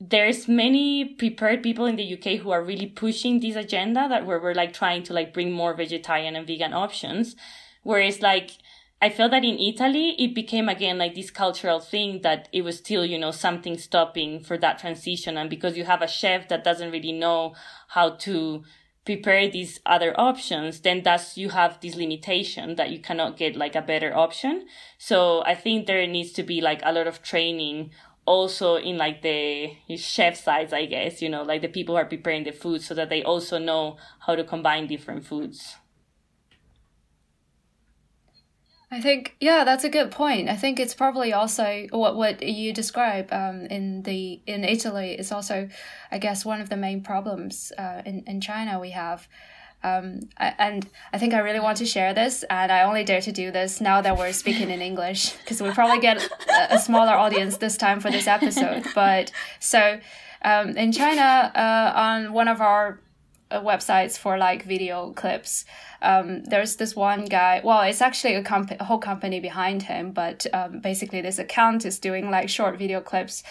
[0.00, 4.40] there's many prepared people in the UK who are really pushing this agenda that where
[4.40, 7.36] we're like trying to like bring more vegetarian and vegan options.
[7.82, 8.50] Whereas like
[9.00, 12.78] I felt that in Italy it became again like this cultural thing that it was
[12.78, 15.36] still, you know, something stopping for that transition.
[15.36, 17.54] And because you have a chef that doesn't really know
[17.88, 18.64] how to
[19.04, 23.76] prepare these other options, then that's you have this limitation that you cannot get like
[23.76, 24.66] a better option.
[24.98, 27.90] So I think there needs to be like a lot of training
[28.26, 32.06] also in like the chef sides, I guess, you know, like the people who are
[32.06, 35.76] preparing the food so that they also know how to combine different foods.
[38.94, 40.48] I think yeah, that's a good point.
[40.48, 45.32] I think it's probably also what what you describe um, in the in Italy is
[45.32, 45.68] also,
[46.10, 49.28] I guess, one of the main problems uh, in in China we have
[49.84, 53.32] um, and I think I really want to share this, and I only dare to
[53.32, 57.12] do this now that we're speaking in English because we probably get a, a, smaller
[57.12, 58.86] audience this time for this episode.
[58.94, 59.30] But
[59.60, 60.00] so
[60.42, 62.98] um, in China, uh, on one of our
[63.60, 65.64] websites for like video clips,
[66.02, 67.60] um, there's this one guy.
[67.64, 71.84] Well, it's actually a, comp- a whole company behind him, but um, basically this account
[71.84, 73.42] is doing like short video clips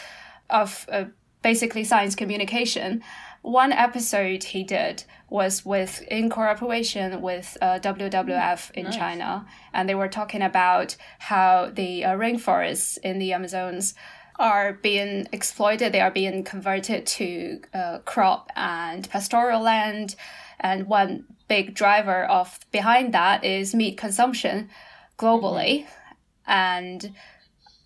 [0.50, 1.06] of uh,
[1.42, 3.04] basically science communication
[3.44, 8.96] one episode he did was with in cooperation with uh, WWF in nice.
[8.96, 13.96] China, and they were talking about how the uh, rainforests in the Amazons
[14.38, 15.94] are being exploited.
[15.94, 20.16] They are being converted to uh, crop and pastoral land,
[20.60, 24.70] and one big driver of behind that is meat consumption
[25.18, 26.52] globally, mm-hmm.
[26.52, 27.14] and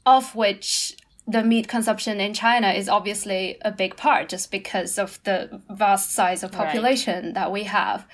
[0.05, 0.95] of which
[1.27, 6.11] the meat consumption in China is obviously a big part just because of the vast
[6.11, 7.33] size of population right.
[7.33, 8.07] that we have.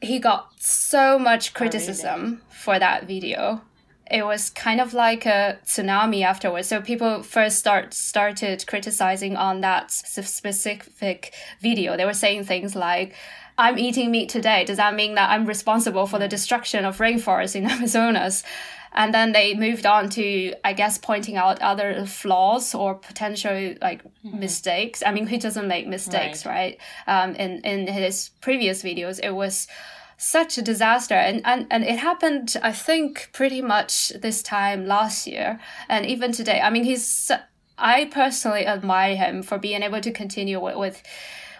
[0.00, 3.62] He got so much criticism for that video.
[4.10, 6.68] It was kind of like a tsunami afterwards.
[6.68, 11.96] So people first start started criticizing on that specific video.
[11.96, 13.14] They were saying things like,
[13.58, 14.64] "I'm eating meat today.
[14.64, 18.44] Does that mean that I'm responsible for the destruction of rainforests in Amazonas?"
[18.92, 24.02] And then they moved on to, I guess, pointing out other flaws or potential like
[24.04, 24.38] mm-hmm.
[24.38, 25.02] mistakes.
[25.04, 26.78] I mean, he doesn't make mistakes, right?
[27.06, 27.24] right?
[27.24, 29.68] Um, in in his previous videos, it was
[30.16, 35.26] such a disaster and, and and it happened i think pretty much this time last
[35.26, 37.30] year and even today i mean he's
[37.78, 41.02] i personally admire him for being able to continue with, with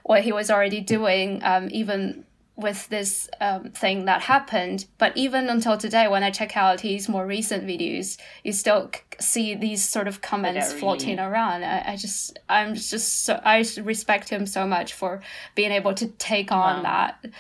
[0.05, 2.25] what he was already doing um, even
[2.57, 4.87] with this um, thing that happened.
[4.97, 8.91] But even until today, when I check out his more recent videos, you still
[9.21, 11.65] see these sort of comments floating around.
[11.65, 15.21] I, I, just, I'm just, so, I respect him so much for
[15.55, 16.83] being able to take on wow.
[16.83, 17.31] that.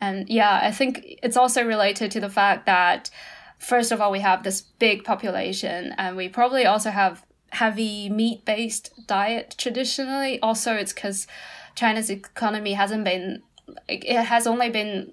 [0.00, 3.10] And yeah, I think it's also related to the fact that,
[3.58, 8.44] first of all, we have this big population, and we probably also have heavy meat
[8.44, 10.38] based diet traditionally.
[10.40, 11.26] Also, it's because
[11.74, 13.42] China's economy hasn't been,
[13.88, 15.12] it has only been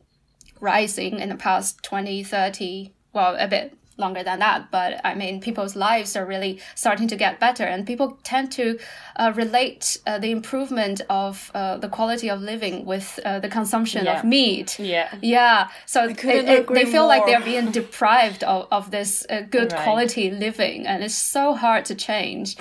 [0.59, 4.71] rising in the past 20, 30, well, a bit longer than that.
[4.71, 8.79] But I mean, people's lives are really starting to get better, and people tend to
[9.15, 14.05] uh, relate uh, the improvement of uh, the quality of living with uh, the consumption
[14.05, 14.19] yeah.
[14.19, 14.79] of meat.
[14.79, 15.13] Yeah.
[15.21, 15.69] Yeah.
[15.85, 17.07] So it, it, they feel more.
[17.07, 19.83] like they're being deprived of, of this uh, good right.
[19.83, 22.57] quality living, and it's so hard to change.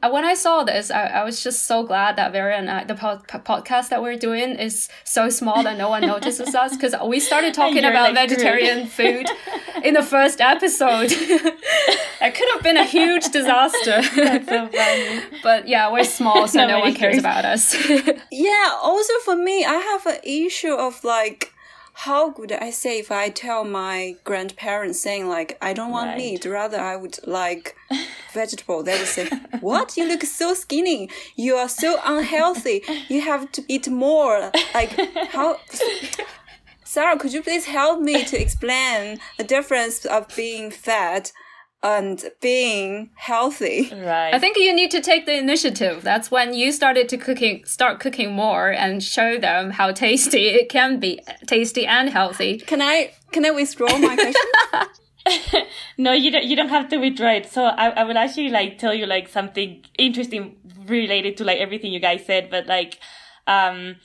[0.00, 2.84] Uh, when I saw this, I, I was just so glad that Vera and I,
[2.84, 6.94] the po- podcast that we're doing is so small that no one notices us because
[7.04, 9.26] we started talking about like vegetarian food
[9.82, 11.10] in the first episode.
[11.10, 14.00] it could have been a huge disaster.
[14.14, 15.20] That's so funny.
[15.42, 17.74] But yeah, we're small, so no one cares about us.
[18.30, 21.52] yeah, also for me, I have an issue of like,
[22.02, 26.16] how could I say if I tell my grandparents saying like I don't want right.
[26.16, 27.74] meat, rather I would like
[28.32, 29.28] vegetable, they would say,
[29.60, 29.96] "What?
[29.96, 31.10] You look so skinny.
[31.34, 32.84] You are so unhealthy.
[33.08, 34.92] You have to eat more." Like
[35.32, 35.58] how?
[36.84, 41.32] Sarah, could you please help me to explain the difference of being fat
[41.82, 43.90] and being healthy.
[43.92, 44.34] Right.
[44.34, 46.02] I think you need to take the initiative.
[46.02, 50.68] That's when you started to cooking, start cooking more and show them how tasty it
[50.68, 52.58] can be, tasty and healthy.
[52.58, 55.62] Can I can I withdraw my question?
[55.98, 56.44] no, you don't.
[56.44, 57.46] You don't have to withdraw it.
[57.46, 61.92] So I, I will actually like tell you like something interesting related to like everything
[61.92, 62.98] you guys said, but like,
[63.46, 63.96] um,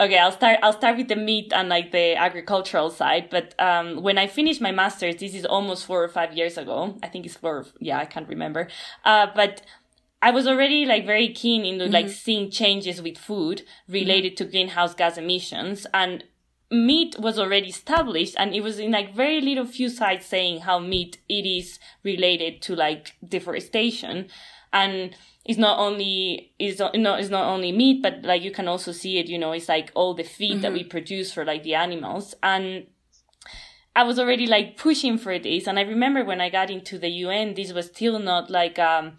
[0.00, 4.02] okay i'll start i'll start with the meat and like the agricultural side but um,
[4.02, 7.24] when i finished my master's this is almost four or five years ago i think
[7.24, 8.68] it's four yeah i can't remember
[9.04, 9.62] uh, but
[10.20, 11.94] i was already like very keen into mm-hmm.
[11.94, 14.44] like seeing changes with food related mm-hmm.
[14.44, 16.24] to greenhouse gas emissions and
[16.70, 20.78] meat was already established and it was in like very little few sites saying how
[20.78, 24.26] meat it is related to like deforestation
[24.74, 28.92] and it's not only is not it's not only meat but like you can also
[28.92, 30.60] see it you know it's like all the feed mm-hmm.
[30.62, 32.34] that we produce for like the animals.
[32.42, 32.86] And
[33.96, 35.68] I was already like pushing for this.
[35.68, 39.12] And I remember when I got into the UN this was still not like um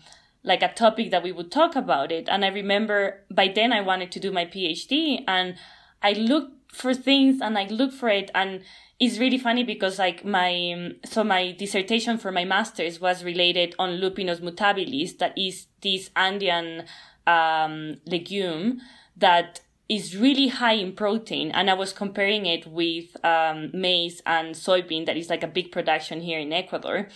[0.44, 2.28] like a topic that we would talk about it.
[2.30, 5.56] And I remember by then I wanted to do my PhD and
[6.04, 8.62] I looked for things and I looked for it and
[9.00, 14.00] it's really funny because like my so my dissertation for my master's was related on
[14.00, 16.86] lupinus mutabilis that is this andean
[17.28, 18.80] um, legume
[19.18, 24.56] that is really high in protein and i was comparing it with um, maize and
[24.56, 27.08] soybean that is like a big production here in ecuador.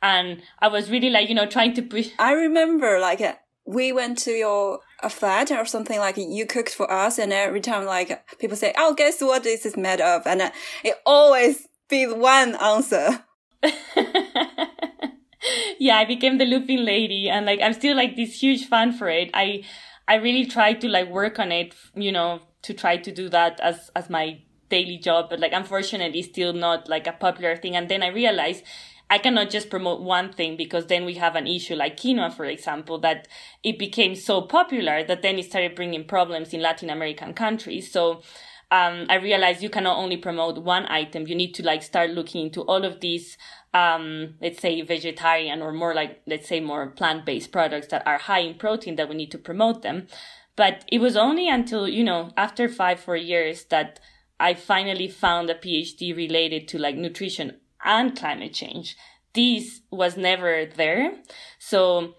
[0.00, 3.20] And i was really like you know trying to push i remember like
[3.64, 7.60] we went to your a flat or something like you cooked for us and every
[7.60, 10.26] time like people say oh guess what this is made of?
[10.26, 10.52] And
[10.84, 13.24] it always be one answer.
[15.78, 19.08] Yeah i became the lupin lady and like i'm still like this huge fan for
[19.08, 19.30] it.
[19.34, 19.64] I
[20.06, 23.60] i really try to like work on it you know to try to do that
[23.60, 27.76] as as my daily job but like unfortunately still not like a popular thing.
[27.76, 28.64] And then i realized
[29.10, 32.44] I cannot just promote one thing because then we have an issue like quinoa, for
[32.44, 33.26] example, that
[33.62, 37.90] it became so popular that then it started bringing problems in Latin American countries.
[37.90, 38.22] So,
[38.70, 41.26] um, I realized you cannot only promote one item.
[41.26, 43.38] You need to like start looking into all of these,
[43.72, 48.40] um, let's say vegetarian or more like, let's say more plant-based products that are high
[48.40, 50.06] in protein that we need to promote them.
[50.54, 54.00] But it was only until, you know, after five, four years that
[54.38, 58.96] I finally found a PhD related to like nutrition and climate change.
[59.34, 61.14] This was never there.
[61.58, 62.14] So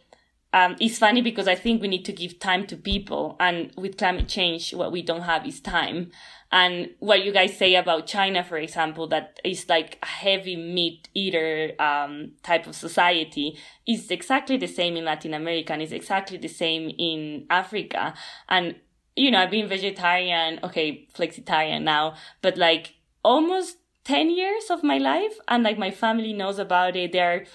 [0.51, 3.37] um, it's funny because I think we need to give time to people.
[3.39, 6.11] And with climate change, what we don't have is time.
[6.51, 11.07] And what you guys say about China, for example, that is like a heavy meat
[11.13, 13.57] eater um, type of society,
[13.87, 18.15] is exactly the same in Latin America and is exactly the same in Africa.
[18.47, 18.75] And,
[19.15, 23.77] you know, I've been vegetarian, okay, flexitarian now, but like almost
[24.09, 25.35] 10 years of my life.
[25.47, 27.11] And like my family knows about it.
[27.11, 27.45] They're,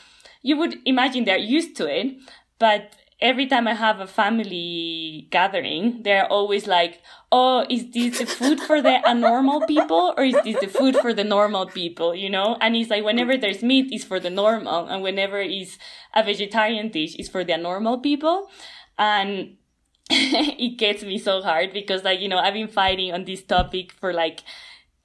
[0.42, 2.16] you would imagine they're used to it
[2.58, 7.02] but every time I have a family gathering, they're always like,
[7.32, 11.12] oh, is this the food for the abnormal people or is this the food for
[11.12, 12.56] the normal people, you know?
[12.60, 14.86] And it's like, whenever there's meat, it's for the normal.
[14.86, 15.78] And whenever it's
[16.14, 18.50] a vegetarian dish, it's for the abnormal people.
[18.98, 19.56] And
[20.10, 23.92] it gets me so hard because like, you know, I've been fighting on this topic
[23.92, 24.40] for like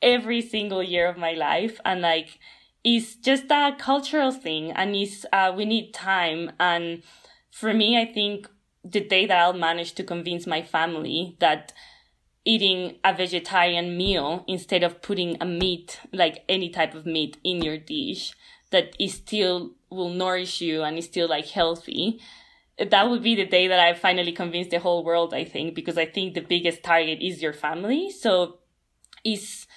[0.02, 1.80] every single year of my life.
[1.86, 2.39] And like,
[2.84, 7.04] it's just a cultural thing and it's, uh, we need time and,
[7.52, 8.47] for me, I think
[8.84, 11.74] the day that I'll manage to convince my family that
[12.45, 17.62] eating a vegetarian meal instead of putting a meat, like any type of meat in
[17.62, 18.34] your dish,
[18.70, 22.22] that is still will nourish you and is still like healthy.
[22.78, 25.97] That would be the day that I finally convince the whole world, I think, because
[25.97, 28.12] I think the biggest target is your family.
[28.12, 28.60] So
[29.26, 29.68] is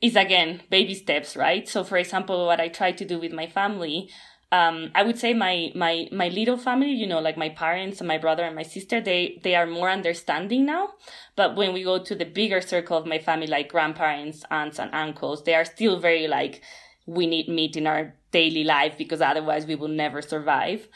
[0.00, 1.68] is again baby steps, right?
[1.68, 4.10] So for example, what I try to do with my family,
[4.52, 8.08] um, I would say my my my little family, you know, like my parents and
[8.08, 10.90] my brother and my sister, they they are more understanding now.
[11.36, 14.92] But when we go to the bigger circle of my family, like grandparents, aunts, and
[14.94, 16.62] uncles, they are still very like,
[17.06, 20.88] we need meat in our daily life because otherwise we will never survive.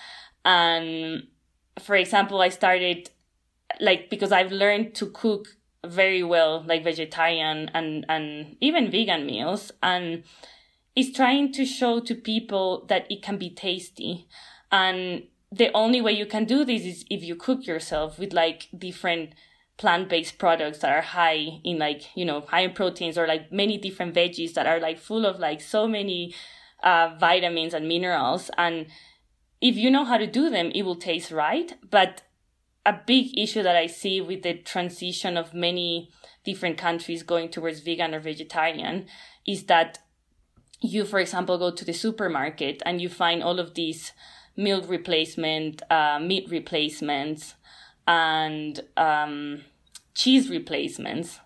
[0.44, 1.28] And
[1.80, 3.10] for example, I started
[3.80, 5.48] like because I've learned to cook
[5.86, 10.24] very well, like vegetarian and and even vegan meals and
[10.96, 14.28] is trying to show to people that it can be tasty.
[14.70, 18.68] And the only way you can do this is if you cook yourself with like
[18.76, 19.34] different
[19.76, 23.76] plant-based products that are high in like, you know, high in proteins or like many
[23.76, 26.34] different veggies that are like full of like so many
[26.82, 28.50] uh, vitamins and minerals.
[28.56, 28.86] And
[29.60, 31.74] if you know how to do them, it will taste right.
[31.88, 32.22] But
[32.86, 36.10] a big issue that I see with the transition of many
[36.44, 39.06] different countries going towards vegan or vegetarian
[39.46, 39.98] is that
[40.80, 44.12] you, for example, go to the supermarket and you find all of these
[44.56, 47.54] milk replacement, uh, meat replacements,
[48.06, 49.62] and um,
[50.14, 51.40] cheese replacements.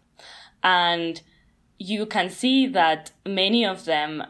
[0.62, 1.20] And
[1.78, 4.24] you can see that many of them,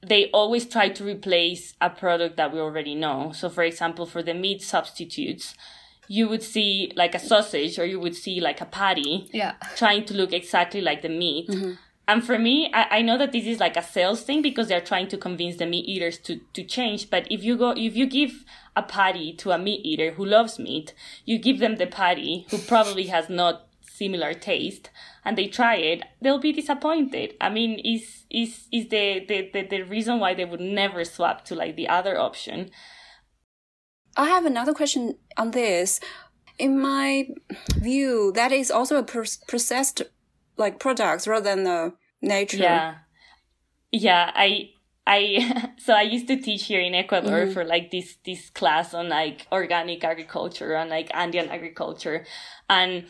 [0.00, 3.32] they always try to replace a product that we already know.
[3.34, 5.54] So, for example, for the meat substitutes,
[6.08, 9.54] you would see like a sausage or you would see like a patty yeah.
[9.76, 11.48] trying to look exactly like the meat.
[11.48, 11.72] Mm-hmm
[12.08, 14.80] and for me, I, I know that this is like a sales thing because they're
[14.80, 17.10] trying to convince the meat eaters to, to change.
[17.10, 18.44] But if you go, if you give
[18.74, 20.94] a patty to a meat eater who loves meat,
[21.24, 24.90] you give them the patty who probably has not similar taste
[25.24, 27.34] and they try it, they'll be disappointed.
[27.40, 31.44] I mean, is is is the, the, the, the reason why they would never swap
[31.46, 32.70] to like the other option.
[34.16, 36.00] I have another question on this.
[36.58, 37.28] In my
[37.76, 40.02] view, that is also a processed
[40.56, 42.58] like products rather than the nature.
[42.58, 42.94] Yeah.
[43.90, 44.70] Yeah, I
[45.06, 47.52] I so I used to teach here in Ecuador mm-hmm.
[47.52, 52.24] for like this this class on like organic agriculture and like Andean agriculture
[52.68, 53.06] and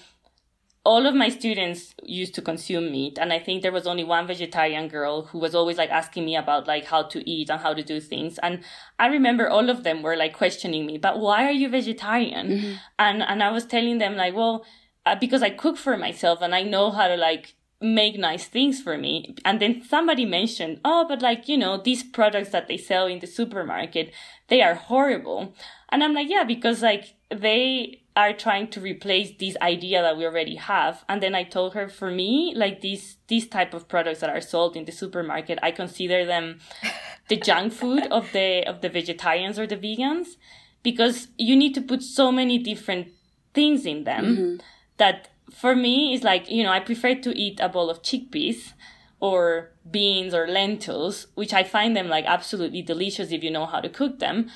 [0.84, 4.26] all of my students used to consume meat and i think there was only one
[4.26, 7.72] vegetarian girl who was always like asking me about like how to eat and how
[7.72, 8.64] to do things and
[8.98, 12.72] i remember all of them were like questioning me but why are you vegetarian mm-hmm.
[12.98, 14.64] and and i was telling them like well
[15.04, 18.80] uh, because I cook for myself and I know how to like make nice things
[18.80, 19.34] for me.
[19.44, 23.18] And then somebody mentioned, oh, but like, you know, these products that they sell in
[23.18, 24.12] the supermarket,
[24.48, 25.54] they are horrible.
[25.90, 30.26] And I'm like, yeah, because like they are trying to replace this idea that we
[30.26, 31.04] already have.
[31.08, 34.40] And then I told her, for me, like these, these type of products that are
[34.40, 36.60] sold in the supermarket, I consider them
[37.28, 40.36] the junk food of the, of the vegetarians or the vegans
[40.82, 43.08] because you need to put so many different
[43.54, 44.24] things in them.
[44.24, 44.56] Mm-hmm
[45.02, 48.72] that for me is like, you know, I prefer to eat a bowl of chickpeas
[49.20, 53.80] or beans or lentils, which I find them like absolutely delicious if you know how
[53.80, 54.48] to cook them,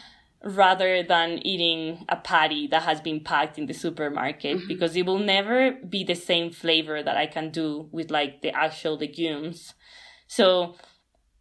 [0.45, 4.69] rather than eating a patty that has been packed in the supermarket mm-hmm.
[4.69, 8.55] because it will never be the same flavor that I can do with like the
[8.55, 9.75] actual legumes.
[10.29, 10.77] So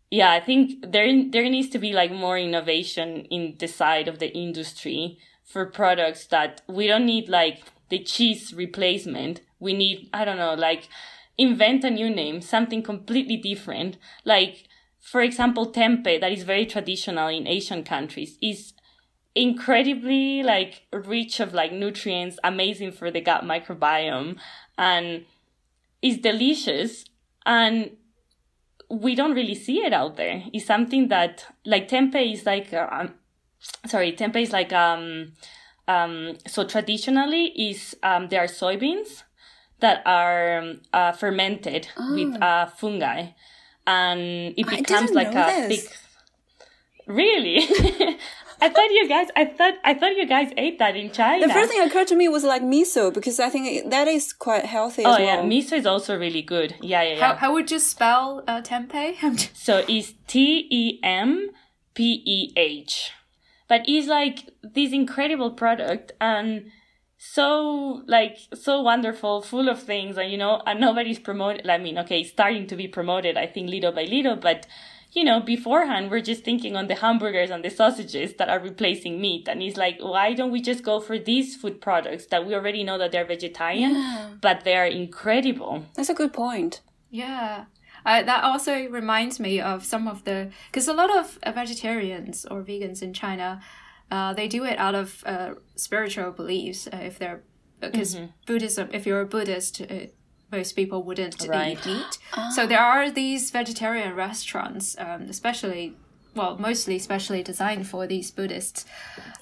[0.10, 4.20] yeah, I think there there needs to be like more innovation in the side of
[4.20, 9.42] the industry for products that we don't need like the cheese replacement.
[9.60, 10.90] We need, I don't know, like
[11.38, 13.98] invent a new name, something completely different.
[14.24, 14.68] Like,
[15.00, 18.74] for example, tempeh, that is very traditional in Asian countries, is
[19.36, 24.38] incredibly like rich of like nutrients, amazing for the gut microbiome,
[24.78, 25.26] and
[26.02, 27.06] is delicious.
[27.46, 27.98] And
[28.90, 30.44] we don't really see it out there.
[30.54, 33.14] It's something that like tempeh is like, uh, um,
[33.86, 35.34] sorry, tempeh is like um
[35.88, 39.24] um so traditionally is um there are soybeans
[39.80, 42.16] that are um, uh, fermented oh.
[42.16, 43.28] with uh, fungi,
[43.86, 45.88] and it becomes like a this.
[45.88, 45.98] thick.
[47.08, 47.68] Really?
[48.62, 51.48] I thought you guys, I thought, I thought you guys ate that in China.
[51.48, 54.34] The first thing that occurred to me was like miso because I think that is
[54.34, 55.04] quite healthy.
[55.04, 55.20] Oh well.
[55.20, 56.76] yeah, miso is also really good.
[56.82, 57.28] Yeah, yeah, yeah.
[57.28, 59.50] How, how would you spell uh, tempeh?
[59.56, 61.50] so it's T E M
[61.94, 63.12] P E H,
[63.68, 66.72] but it's like this incredible product and
[67.18, 71.70] so like so wonderful, full of things, and you know, and nobody's promoted.
[71.70, 73.38] I mean, okay, starting to be promoted.
[73.38, 74.68] I think little by little, but
[75.16, 79.22] you know, beforehand, we're just thinking on the hamburgers and the sausages that are replacing
[79.22, 79.48] meat.
[79.48, 82.84] And it's like, why don't we just go for these food products that we already
[82.84, 84.32] know that they're vegetarian, yeah.
[84.42, 85.86] but they are incredible?
[85.96, 86.82] That's a good point.
[87.10, 87.66] Yeah.
[88.06, 92.46] Uh, that also reminds me of some of the, because a lot of uh, vegetarians
[92.52, 93.62] or vegans in China,
[94.12, 96.88] uh, they do it out of uh, spiritual beliefs.
[96.92, 97.42] Uh, if they're,
[97.80, 98.26] because mm-hmm.
[98.46, 100.08] Buddhism, if you're a Buddhist, uh,
[100.52, 101.78] most people wouldn't right.
[101.78, 102.18] eat meat.
[102.38, 102.52] Oh.
[102.56, 105.96] So there are these vegetarian restaurants, um, especially
[106.36, 108.86] well, mostly specially designed for these Buddhists.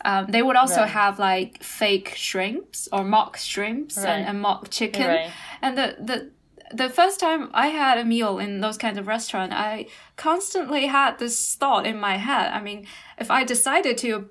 [0.05, 0.89] Um, they would also right.
[0.89, 4.09] have like fake shrimps or mock shrimps right.
[4.09, 5.07] and, and, mock chicken.
[5.07, 5.31] Right.
[5.61, 6.29] And the, the
[6.73, 11.19] the first time I had a meal in those kinds of restaurant, I constantly had
[11.19, 12.51] this thought in my head.
[12.51, 14.29] I mean, if I decided to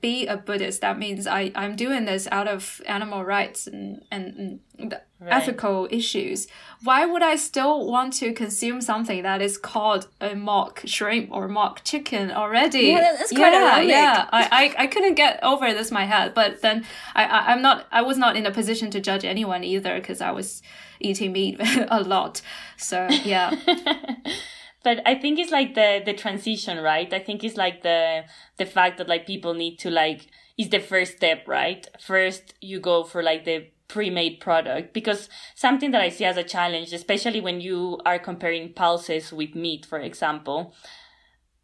[0.00, 4.60] be a Buddhist, that means I, I'm doing this out of animal rights and, and,
[4.78, 5.32] and right.
[5.32, 6.46] ethical issues.
[6.82, 11.48] Why would I still want to consume something that is called a mock shrimp or
[11.48, 12.88] mock chicken already?
[12.88, 13.88] Yeah, that's quite yeah, ironic.
[13.88, 16.34] Yeah, I, I, I couldn't get over this in my head.
[16.34, 19.64] But then I, I, I'm not, I was not in a position to judge anyone
[19.64, 20.62] either because I was
[21.00, 22.42] eating meat a lot.
[22.76, 23.54] So yeah.
[24.82, 27.12] but I think it's like the the transition, right?
[27.12, 28.24] I think it's like the
[28.56, 30.26] the fact that like people need to like
[30.56, 31.86] is the first step, right?
[31.98, 36.44] First you go for like the pre-made product because something that I see as a
[36.44, 40.74] challenge, especially when you are comparing pulses with meat, for example,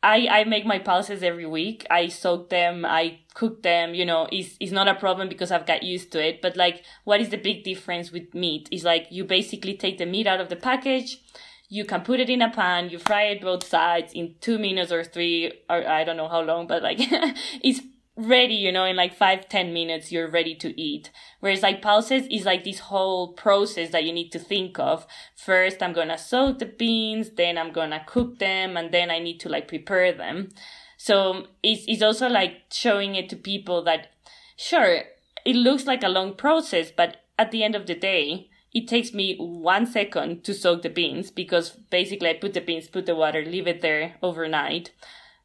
[0.03, 1.87] I, I make my pulses every week.
[1.91, 5.67] I soak them, I cook them, you know, it's, it's not a problem because I've
[5.67, 6.41] got used to it.
[6.41, 8.69] But like, what is the big difference with meat?
[8.71, 11.23] Is like, you basically take the meat out of the package,
[11.69, 14.93] you can put it in a pan, you fry it both sides in two minutes
[14.93, 17.81] or three, or I don't know how long, but like, it's
[18.17, 21.11] ready, you know, in like five, ten minutes, you're ready to eat.
[21.41, 25.07] Whereas like pulses is like this whole process that you need to think of.
[25.35, 29.39] First, I'm gonna soak the beans, then I'm gonna cook them, and then I need
[29.41, 30.49] to like prepare them.
[30.97, 34.09] So it's, it's also like showing it to people that,
[34.57, 35.03] sure,
[35.45, 39.13] it looks like a long process, but at the end of the day, it takes
[39.13, 43.15] me one second to soak the beans because basically I put the beans, put the
[43.15, 44.93] water, leave it there overnight.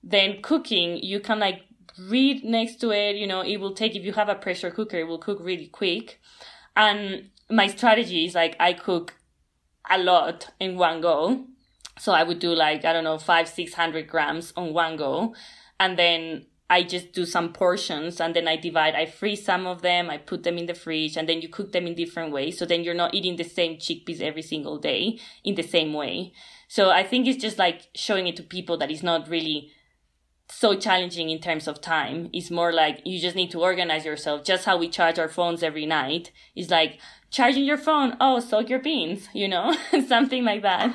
[0.04, 1.64] Then cooking, you can like
[2.00, 3.16] read next to it.
[3.16, 5.68] You know, it will take, if you have a pressure cooker, it will cook really
[5.68, 6.20] quick.
[6.76, 9.16] And my strategy is like I cook
[9.90, 11.46] a lot in one go.
[12.00, 15.36] So I would do like, I don't know, five, 600 grams on one go.
[15.80, 19.82] And then I just do some portions and then I divide, I freeze some of
[19.82, 22.58] them, I put them in the fridge and then you cook them in different ways.
[22.58, 26.32] So then you're not eating the same chickpeas every single day in the same way.
[26.70, 29.74] So I think it's just like showing it to people that it's not really
[30.52, 32.30] so challenging in terms of time.
[32.34, 34.44] It's more like you just need to organize yourself.
[34.44, 37.00] Just how we charge our phones every night It's like
[37.30, 38.18] charging your phone.
[38.20, 39.76] Oh, soak your beans, you know,
[40.08, 40.94] something like that.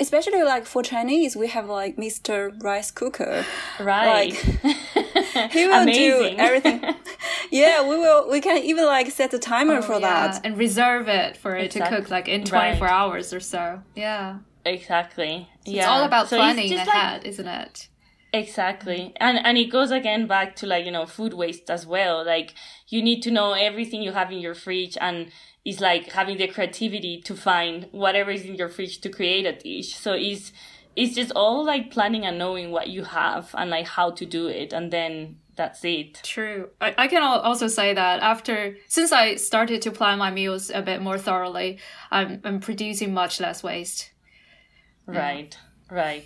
[0.00, 2.60] Especially like for Chinese, we have like Mr.
[2.62, 3.44] Rice Cooker.
[3.78, 4.32] Right.
[4.32, 6.82] Like, he will do everything.
[7.52, 8.28] yeah, we will.
[8.28, 10.28] We can even like set a timer oh, for yeah.
[10.28, 11.96] that and reserve it for it exactly.
[11.96, 12.94] to cook like in twenty four right.
[12.94, 13.82] hours or so.
[13.94, 14.38] Yeah.
[14.64, 15.48] Exactly.
[15.64, 15.78] So yeah.
[15.78, 17.88] It's all about so planning ahead, like, isn't it?
[18.32, 19.12] Exactly.
[19.16, 22.24] And and it goes again back to like, you know, food waste as well.
[22.24, 22.54] Like
[22.88, 25.30] you need to know everything you have in your fridge and
[25.64, 29.52] it's like having the creativity to find whatever is in your fridge to create a
[29.52, 29.94] dish.
[29.94, 30.52] So it's
[30.96, 34.46] it's just all like planning and knowing what you have and like how to do
[34.46, 36.20] it and then that's it.
[36.22, 36.70] True.
[36.80, 40.80] I, I can also say that after since I started to plan my meals a
[40.80, 41.78] bit more thoroughly,
[42.10, 44.10] I'm I'm producing much less waste.
[45.06, 45.54] Right.
[45.90, 45.94] Yeah.
[45.94, 46.24] Right.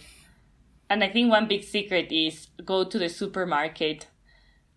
[0.88, 4.06] And I think one big secret is go to the supermarket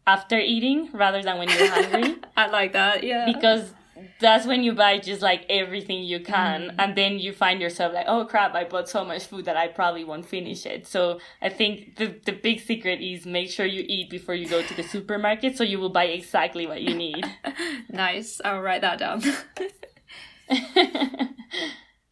[0.07, 2.15] after eating rather than when you're hungry.
[2.37, 3.31] I like that, yeah.
[3.31, 3.73] Because
[4.19, 6.75] that's when you buy just like everything you can mm.
[6.77, 9.67] and then you find yourself like oh crap i bought so much food that i
[9.67, 13.83] probably won't finish it so i think the, the big secret is make sure you
[13.87, 17.25] eat before you go to the supermarket so you will buy exactly what you need
[17.89, 19.21] nice i'll write that down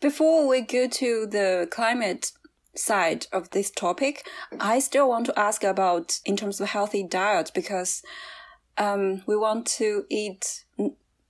[0.02, 2.32] before we go to the climate
[2.78, 4.28] side of this topic
[4.60, 8.04] i still want to ask about in terms of healthy diet because
[8.78, 10.64] um, we want to eat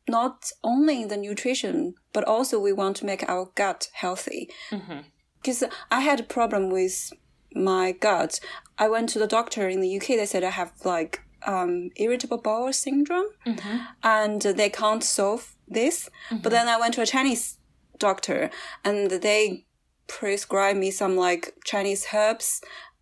[0.08, 4.50] not only the nutrition, but also we want to make our gut healthy.
[4.70, 5.74] Because mm-hmm.
[5.92, 7.12] I had a problem with
[7.54, 8.40] my gut.
[8.78, 10.08] I went to the doctor in the UK.
[10.08, 13.78] They said I have like um, irritable bowel syndrome, mm-hmm.
[14.04, 16.10] and they can't solve this.
[16.30, 16.42] Mm-hmm.
[16.42, 17.58] But then I went to a Chinese
[18.00, 18.50] doctor,
[18.84, 19.66] and they
[20.08, 22.62] prescribed me some like Chinese herbs,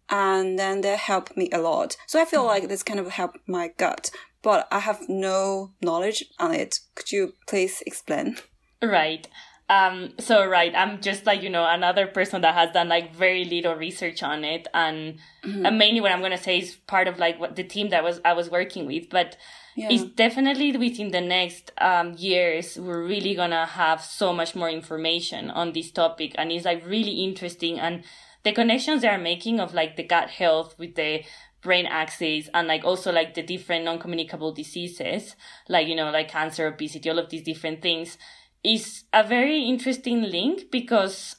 [0.09, 1.97] and then they helped me a lot.
[2.07, 2.49] So I feel mm-hmm.
[2.49, 4.11] like this kind of helped my gut
[4.45, 6.79] but I have no knowledge on it.
[6.93, 8.37] Could you please explain?
[8.79, 9.27] Right.
[9.67, 13.43] Um, so right, I'm just like, you know, another person that has done like very
[13.45, 14.67] little research on it.
[14.75, 15.65] And, mm-hmm.
[15.65, 18.03] and mainly what I'm going to say is part of like what the team that
[18.03, 19.35] was, I was working with, but
[19.75, 19.89] yeah.
[19.91, 25.49] it's definitely within the next, um, years, we're really to have so much more information
[25.49, 26.33] on this topic.
[26.37, 27.79] And it's like really interesting.
[27.79, 28.03] And
[28.43, 31.23] the connections they are making of like the gut health with the
[31.61, 35.35] brain axis and like also like the different non-communicable diseases
[35.67, 38.19] like you know like cancer obesity all of these different things
[38.63, 41.37] is a very interesting link because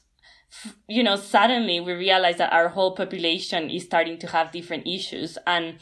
[0.89, 5.39] you know suddenly we realize that our whole population is starting to have different issues
[5.47, 5.79] and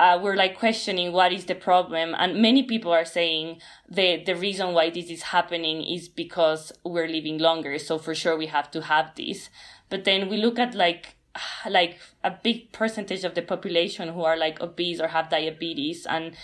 [0.00, 4.34] uh, we're like questioning what is the problem and many people are saying the the
[4.34, 8.70] reason why this is happening is because we're living longer so for sure we have
[8.70, 9.50] to have this.
[9.90, 11.14] But then we look at like
[11.68, 16.36] like a big percentage of the population who are like obese or have diabetes and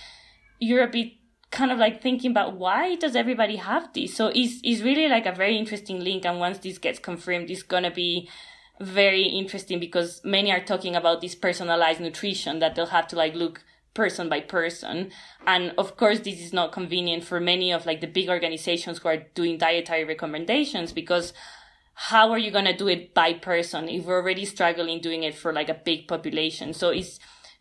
[0.60, 1.12] you're a bit
[1.50, 4.14] kind of like thinking about why does everybody have this?
[4.14, 7.64] So it's, it's really like a very interesting link and once this gets confirmed it's
[7.64, 8.28] to be
[8.80, 13.34] very interesting because many are talking about this personalized nutrition that they'll have to like
[13.34, 13.62] look
[13.92, 15.10] person by person.
[15.46, 19.08] And of course this is not convenient for many of like the big organizations who
[19.08, 21.32] are doing dietary recommendations because
[21.94, 25.34] how are you going to do it by person if we're already struggling doing it
[25.34, 26.72] for like a big population?
[26.72, 27.18] So it's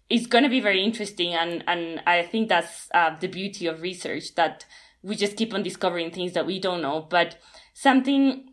[0.10, 3.84] it's going to be very interesting and and i think that's uh, the beauty of
[3.84, 4.66] research that
[5.02, 7.06] we just keep on discovering things that we don't know.
[7.10, 7.38] But
[7.74, 8.49] something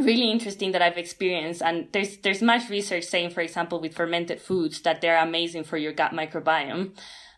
[0.00, 4.40] really interesting that i've experienced and there's there's much research saying for example with fermented
[4.40, 6.96] foods that they're amazing for your gut microbiome.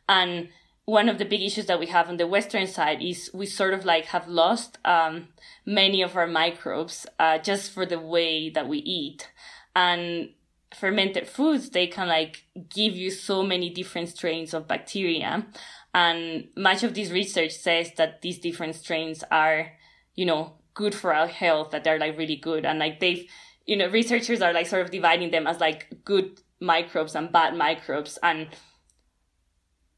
[0.08, 0.48] And
[0.84, 3.72] one of the big issues that we have on the western side is we sort
[3.72, 5.28] of like have lost um,
[5.64, 9.30] many of our microbes uh, just for the way that we eat.
[9.76, 10.30] And
[10.74, 12.44] fermented foods they can like
[12.74, 15.46] give you so many different strains of bacteria.
[15.94, 19.72] And much of this research says that these different strains are
[20.14, 23.28] you know good for our health that they're like really good and like they've
[23.66, 27.56] you know researchers are like sort of dividing them as like good microbes and bad
[27.56, 28.48] microbes and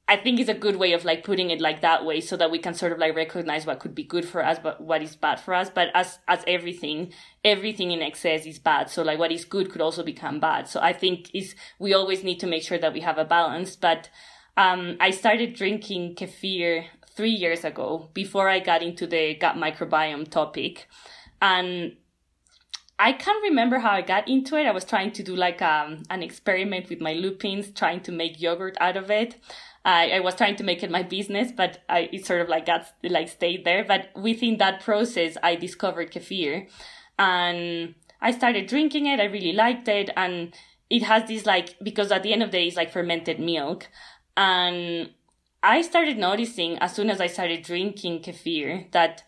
[0.06, 2.50] I think it's a good way of like putting it like that way so that
[2.50, 5.16] we can sort of like recognize what could be good for us, but what is
[5.16, 5.70] bad for us.
[5.70, 8.90] But as, as everything, everything in excess is bad.
[8.90, 10.68] So like what is good could also become bad.
[10.68, 13.76] So I think is, we always need to make sure that we have a balance.
[13.76, 14.10] But,
[14.58, 16.84] um, I started drinking kefir
[17.14, 20.88] three years ago before I got into the gut microbiome topic.
[21.40, 21.96] And
[22.98, 24.66] I can't remember how I got into it.
[24.66, 28.40] I was trying to do like um, an experiment with my lupins, trying to make
[28.40, 29.36] yogurt out of it.
[29.84, 32.66] I, I was trying to make it my business, but I it sort of like
[32.66, 33.84] got like stayed there.
[33.84, 36.68] But within that process, I discovered kefir,
[37.18, 39.20] and I started drinking it.
[39.20, 40.54] I really liked it, and
[40.88, 43.88] it has this like because at the end of the day, it's like fermented milk,
[44.36, 45.10] and
[45.64, 49.24] I started noticing as soon as I started drinking kefir that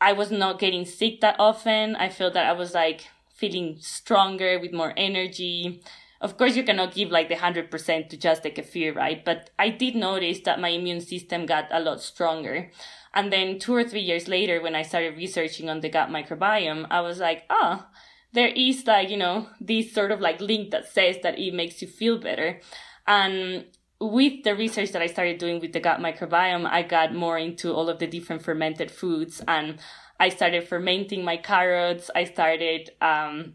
[0.00, 1.96] I was not getting sick that often.
[1.96, 5.80] I felt that I was like feeling stronger with more energy
[6.24, 9.22] of course, you cannot give like the 100% to just the kefir, right?
[9.22, 12.70] But I did notice that my immune system got a lot stronger.
[13.12, 16.86] And then two or three years later, when I started researching on the gut microbiome,
[16.90, 17.84] I was like, oh,
[18.32, 21.82] there is like, you know, this sort of like link that says that it makes
[21.82, 22.58] you feel better.
[23.06, 23.66] And
[24.10, 27.72] with the research that I started doing with the gut microbiome, I got more into
[27.72, 29.78] all of the different fermented foods and
[30.18, 32.10] I started fermenting my carrots.
[32.14, 33.54] I started, um,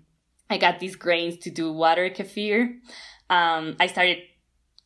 [0.49, 2.79] I got these grains to do water kefir.
[3.29, 4.19] Um, I started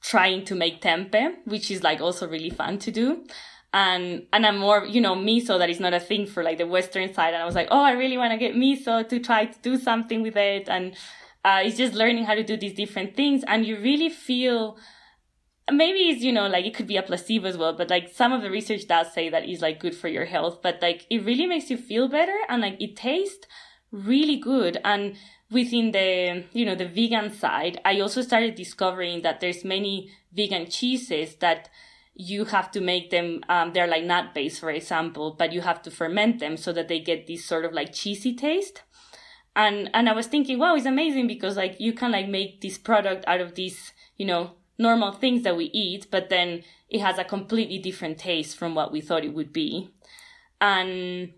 [0.01, 3.25] trying to make tempeh, which is like also really fun to do.
[3.73, 6.67] And, and I'm more, you know, miso that is not a thing for like the
[6.67, 7.33] Western side.
[7.33, 9.77] And I was like, oh, I really want to get miso to try to do
[9.77, 10.69] something with it.
[10.69, 10.95] And,
[11.43, 13.43] uh, it's just learning how to do these different things.
[13.47, 14.77] And you really feel
[15.71, 18.33] maybe it's you know like it could be a placebo as well but like some
[18.33, 21.23] of the research does say that it's like good for your health but like it
[21.23, 23.47] really makes you feel better and like it tastes
[23.93, 24.77] really good.
[24.83, 25.15] And
[25.51, 30.67] within the you know the vegan side i also started discovering that there's many vegan
[30.67, 31.69] cheeses that
[32.15, 35.79] you have to make them um, they're like nut based for example but you have
[35.79, 38.81] to ferment them so that they get this sort of like cheesy taste.
[39.55, 42.79] And and i was thinking wow it's amazing because like you can like make this
[42.79, 44.55] product out of this you know
[44.87, 48.91] normal things that we eat but then it has a completely different taste from what
[48.91, 49.89] we thought it would be.
[50.61, 51.33] And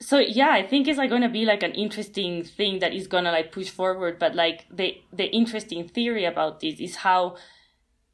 [0.00, 3.22] so yeah i think it's like to be like an interesting thing that is to
[3.22, 7.36] like push forward but like the the interesting theory about this is how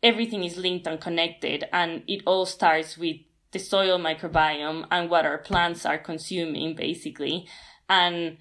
[0.02, 3.16] everything is linked and connected and it all starts with
[3.52, 7.46] the soil microbiome and what our plants are consuming basically.
[7.88, 8.38] And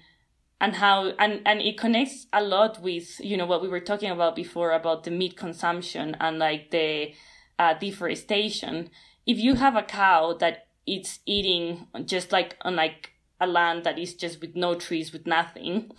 [0.60, 4.10] and how and and it connects a lot with you know what we were talking
[4.10, 7.14] about before about the meat consumption and like the
[7.58, 8.90] uh, deforestation.
[9.26, 13.98] If you have a cow that it's eating just like on like a land that
[13.98, 15.90] is just with no trees with nothing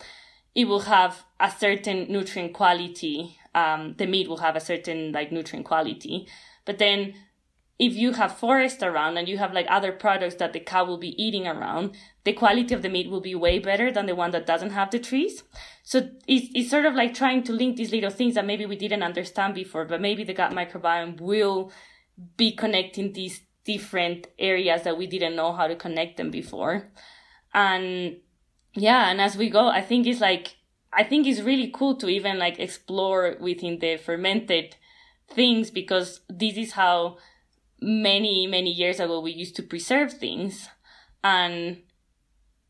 [0.53, 5.31] it will have a certain nutrient quality um, the meat will have a certain like
[5.31, 6.27] nutrient quality.
[6.65, 7.13] But then
[7.81, 10.99] if you have forest around and you have like other products that the cow will
[10.99, 14.29] be eating around, the quality of the meat will be way better than the one
[14.29, 15.41] that doesn't have the trees.
[15.81, 18.75] So it's, it's sort of like trying to link these little things that maybe we
[18.75, 21.71] didn't understand before, but maybe the gut microbiome will
[22.37, 26.91] be connecting these different areas that we didn't know how to connect them before.
[27.51, 28.17] And
[28.75, 30.55] yeah, and as we go, I think it's like,
[30.93, 34.75] I think it's really cool to even like explore within the fermented
[35.33, 37.17] things because this is how
[37.81, 40.69] many many years ago we used to preserve things.
[41.23, 41.83] And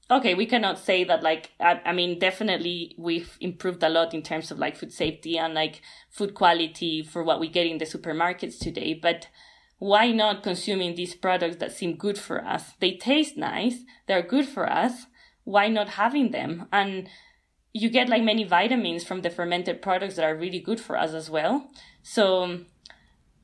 [0.10, 4.22] okay we cannot say that like I, I, mean definitely we've improved a lot in
[4.22, 7.86] terms of like food safety and like food quality for what we get in the
[7.86, 9.28] supermarkets today but
[9.82, 12.74] why not consuming these products that seem good for us?
[12.80, 13.78] They taste nice.
[14.08, 15.08] They're good for us.
[15.44, 16.68] Why not having them?
[16.72, 17.10] And
[17.74, 21.16] you get like many vitamins from the fermented products that are really good for us
[21.16, 21.72] as well.
[22.04, 22.60] So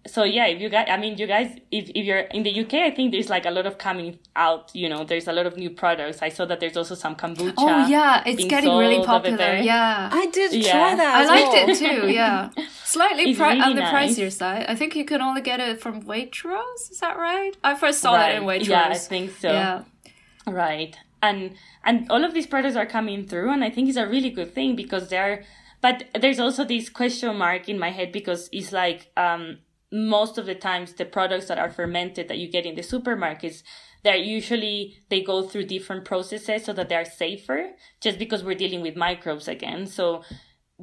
[0.07, 2.73] so yeah, if you guys, I mean, you guys, if, if you're in the UK,
[2.75, 5.57] I think there's like a lot of coming out, you know, there's a lot of
[5.57, 6.21] new products.
[6.21, 7.53] I saw that there's also some kombucha.
[7.57, 9.55] Oh yeah, it's getting really popular.
[9.57, 10.09] Yeah.
[10.11, 10.71] I did yeah.
[10.71, 11.15] try that.
[11.15, 11.69] I liked well.
[11.69, 12.11] it too.
[12.11, 12.49] Yeah.
[12.83, 14.17] Slightly pri- really on the nice.
[14.17, 14.65] pricier side.
[14.67, 16.91] I think you can only get it from Waitrose.
[16.91, 17.55] Is that right?
[17.63, 18.35] I first saw right.
[18.35, 18.67] it in Waitrose.
[18.67, 19.51] Yeah, I think so.
[19.51, 19.83] Yeah.
[20.47, 20.97] Right.
[21.21, 24.29] And and all of these products are coming through and I think it's a really
[24.29, 25.43] good thing because they're
[25.81, 29.59] but there's also this question mark in my head because it's like um
[29.91, 33.63] most of the times the products that are fermented that you get in the supermarkets
[34.03, 38.81] they're usually they go through different processes so that they're safer just because we're dealing
[38.81, 39.85] with microbes again.
[39.85, 40.23] So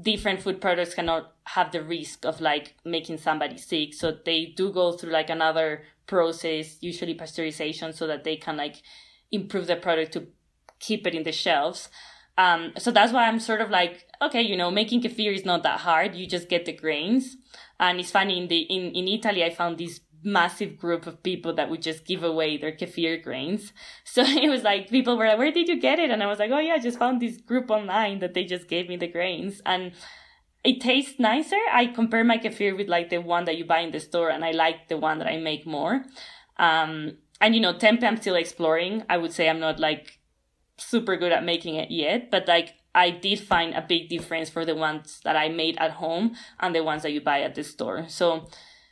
[0.00, 3.94] different food products cannot have the risk of like making somebody sick.
[3.94, 8.82] So they do go through like another process usually pasteurization so that they can like
[9.32, 10.26] improve the product to
[10.78, 11.88] keep it in the shelves
[12.36, 15.62] um, so that's why i'm sort of like okay you know making kefir is not
[15.62, 17.36] that hard you just get the grains
[17.78, 21.54] and it's funny in the in, in Italy, I found this massive group of people
[21.54, 23.72] that would just give away their kefir grains.
[24.04, 26.38] So it was like people were like, "Where did you get it?" And I was
[26.38, 29.08] like, "Oh yeah, I just found this group online that they just gave me the
[29.08, 29.92] grains." And
[30.62, 31.60] it tastes nicer.
[31.70, 34.44] I compare my kefir with like the one that you buy in the store, and
[34.44, 36.04] I like the one that I make more.
[36.58, 39.02] Um, and you know, tempeh, I'm still exploring.
[39.10, 40.20] I would say I'm not like
[40.76, 44.64] super good at making it yet, but like I did find a big difference for
[44.64, 47.64] the ones that I made at home and the ones that you buy at the
[47.64, 48.06] store.
[48.08, 48.48] So,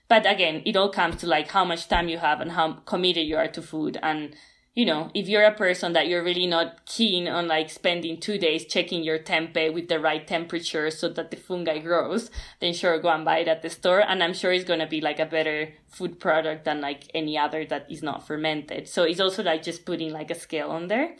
[0.08, 3.26] but again, it all comes to like how much time you have and how committed
[3.26, 3.98] you are to food.
[4.02, 4.34] And,
[4.74, 8.38] you know, if you're a person that you're really not keen on like spending two
[8.38, 12.98] days checking your tempeh with the right temperature so that the fungi grows, then sure,
[12.98, 14.00] go and buy it at the store.
[14.00, 17.38] And I'm sure it's going to be like a better food product than like any
[17.38, 18.88] other that is not fermented.
[18.88, 21.16] So it's also like just putting like a scale on there.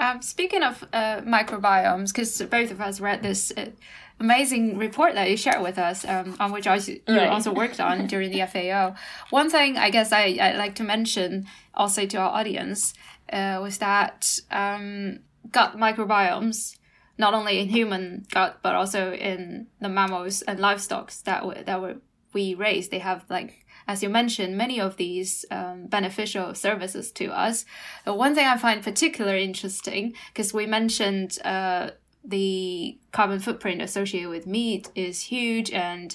[0.00, 3.66] Um, speaking of uh, microbiomes, because both of us read this uh,
[4.18, 7.28] amazing report that you shared with us, um, on which also, you right.
[7.28, 8.94] also worked on during the FAO.
[9.28, 12.94] One thing I guess I, I like to mention also to our audience
[13.30, 15.18] uh, was that um,
[15.52, 16.78] gut microbiomes,
[17.18, 22.00] not only in human gut but also in the mammals and livestock that that
[22.32, 27.26] we raise, they have like as you mentioned, many of these um, beneficial services to
[27.26, 27.64] us.
[28.06, 31.90] Uh, one thing I find particularly interesting, because we mentioned uh,
[32.24, 36.14] the carbon footprint associated with meat is huge and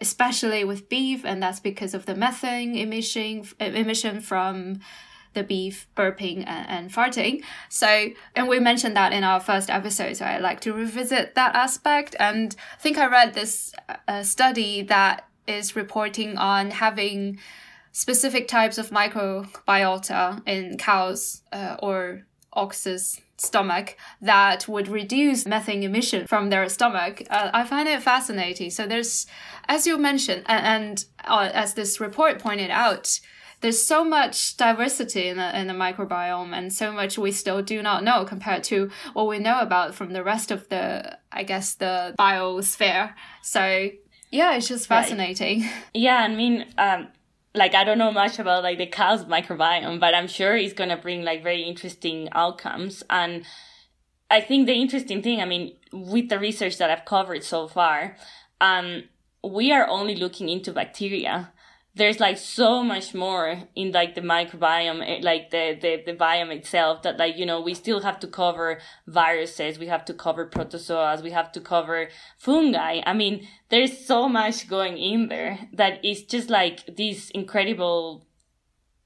[0.00, 4.78] especially with beef and that's because of the methane emission emission from
[5.34, 10.14] the beef burping and, and, farting so and we mentioned that in our first episode
[10.16, 13.72] so i'd like to revisit that aspect and i think i read this
[14.06, 17.38] uh, study that is reporting on having
[17.92, 22.22] specific types of microbiota in cows uh, or
[22.52, 27.22] oxes stomach that would reduce methane emission from their stomach.
[27.30, 28.70] Uh, I find it fascinating.
[28.70, 29.26] So there's,
[29.68, 33.20] as you mentioned, and, and uh, as this report pointed out,
[33.60, 37.82] there's so much diversity in the, in the microbiome and so much we still do
[37.82, 41.74] not know compared to what we know about from the rest of the, I guess,
[41.74, 43.14] the biosphere.
[43.42, 43.90] So
[44.30, 45.62] yeah, it's just fascinating.
[45.62, 45.72] Right.
[45.94, 47.08] Yeah, I mean, um,
[47.54, 50.96] like I don't know much about like the cow's microbiome, but I'm sure it's gonna
[50.96, 53.02] bring like very interesting outcomes.
[53.10, 53.44] And
[54.30, 58.16] I think the interesting thing, I mean, with the research that I've covered so far,
[58.60, 59.04] um,
[59.42, 61.52] we are only looking into bacteria
[61.98, 66.54] there's like so much more in like the microbiome eh, like the, the the biome
[66.56, 70.48] itself that like you know we still have to cover viruses we have to cover
[70.48, 73.00] protozoas we have to cover fungi.
[73.04, 78.26] I mean there's so much going in there that it's just like this incredible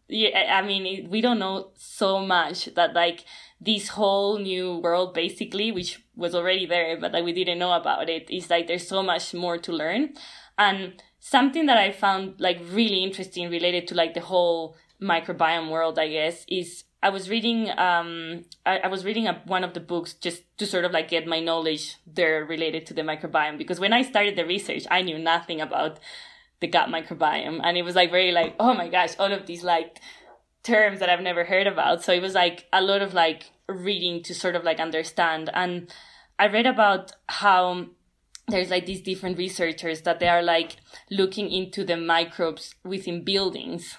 [0.09, 3.25] yeah i mean we don't know so much that like
[3.61, 8.09] this whole new world basically which was already there but like we didn't know about
[8.09, 8.31] it.
[8.31, 10.15] Is like there's so much more to learn.
[10.59, 15.97] And something that I found like really interesting related to like the whole microbiome world,
[15.97, 19.81] I guess, is I was reading um I, I was reading a, one of the
[19.81, 23.79] books just to sort of like get my knowledge there related to the microbiome because
[23.79, 26.01] when I started the research I knew nothing about
[26.59, 27.61] the gut microbiome.
[27.63, 30.01] And it was like very like oh my gosh all of these like
[30.65, 32.03] terms that I've never heard about.
[32.03, 35.51] So it was like a lot of like reading to sort of like understand.
[35.55, 35.93] And
[36.37, 37.87] I read about how
[38.53, 40.77] there's like these different researchers that they are like
[41.11, 43.97] looking into the microbes within buildings.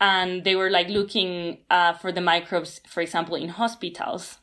[0.00, 4.38] And they were like looking uh, for the microbes for example in hospitals.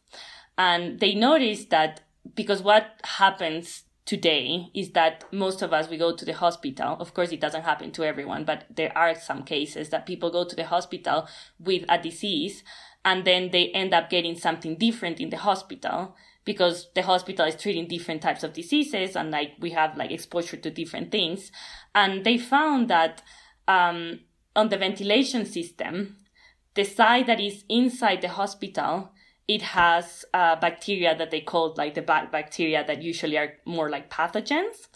[0.57, 2.01] And they noticed that
[2.35, 6.95] because what happens today is that most of us we go to the hospital.
[6.99, 10.45] Of course it doesn't happen to everyone but there are some cases that people go
[10.45, 11.27] to the hospital
[11.59, 12.63] with a disease
[13.03, 16.15] and then they end up getting something different in the hospital
[16.45, 20.57] because the hospital is treating different types of diseases and like we have like exposure
[20.57, 21.51] to different things.
[21.95, 23.21] And they found that
[23.67, 24.19] um,
[24.55, 26.17] on the ventilation system,
[26.75, 29.11] the side that is inside the hospital,
[29.47, 33.89] it has uh, bacteria that they call like the bad bacteria that usually are more
[33.89, 34.87] like pathogens.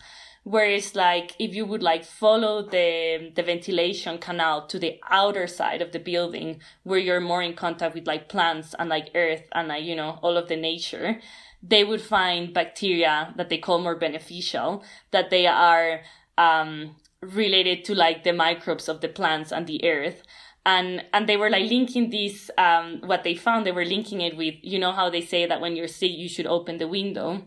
[0.48, 5.82] Whereas like if you would like follow the the ventilation canal to the outer side
[5.82, 9.68] of the building where you're more in contact with like plants and like earth and
[9.68, 11.20] like, you know, all of the nature,
[11.62, 16.04] they would find bacteria that they call more beneficial, that they are
[16.38, 20.24] um, related to like the microbes of the plants and the earth.
[20.66, 24.38] And and they were like linking these um, what they found they were linking it
[24.38, 27.44] with you know how they say that when you're sick you should open the window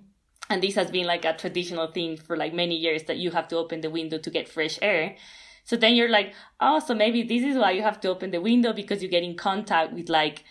[0.51, 3.49] and this has been like a traditional thing for like many years that you have
[3.49, 5.17] to open the window to get fresh air
[5.65, 8.41] so then you're like oh so maybe this is why you have to open the
[8.41, 10.45] window because you get in contact with like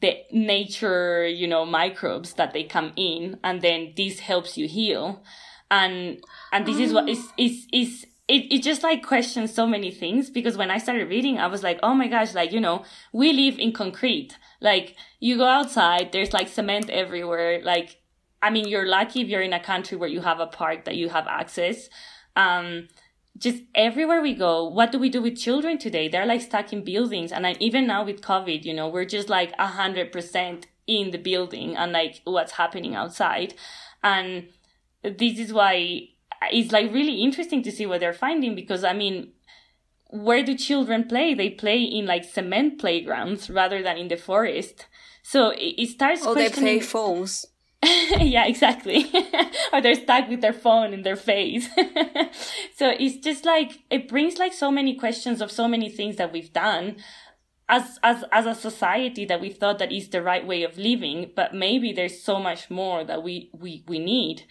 [0.00, 5.22] the nature you know microbes that they come in and then this helps you heal
[5.70, 9.90] and and this is what is is is it, it just like questions so many
[9.90, 12.84] things because when I started reading, I was like, oh my gosh, like, you know,
[13.12, 14.38] we live in concrete.
[14.62, 17.60] Like, you go outside, there's like cement everywhere.
[17.62, 17.98] Like,
[18.44, 20.96] I mean, you're lucky if you're in a country where you have a park that
[20.96, 21.88] you have access.
[22.36, 22.88] Um,
[23.38, 26.08] just everywhere we go, what do we do with children today?
[26.08, 27.32] They're like stuck in buildings.
[27.32, 31.10] And I, even now with COVID, you know, we're just like a hundred percent in
[31.10, 33.54] the building and like what's happening outside.
[34.02, 34.48] And
[35.02, 36.08] this is why
[36.52, 39.32] it's like really interesting to see what they're finding because I mean,
[40.10, 41.32] where do children play?
[41.32, 44.86] They play in like cement playgrounds rather than in the forest.
[45.22, 46.26] So it, starts.
[46.26, 47.46] Oh, they play phones.
[48.20, 49.10] yeah, exactly.
[49.72, 51.68] or they're stuck with their phone in their face.
[52.76, 56.32] so it's just like it brings like so many questions of so many things that
[56.32, 56.96] we've done
[57.68, 61.30] as as as a society that we thought that is the right way of living,
[61.34, 64.44] but maybe there's so much more that we we we need.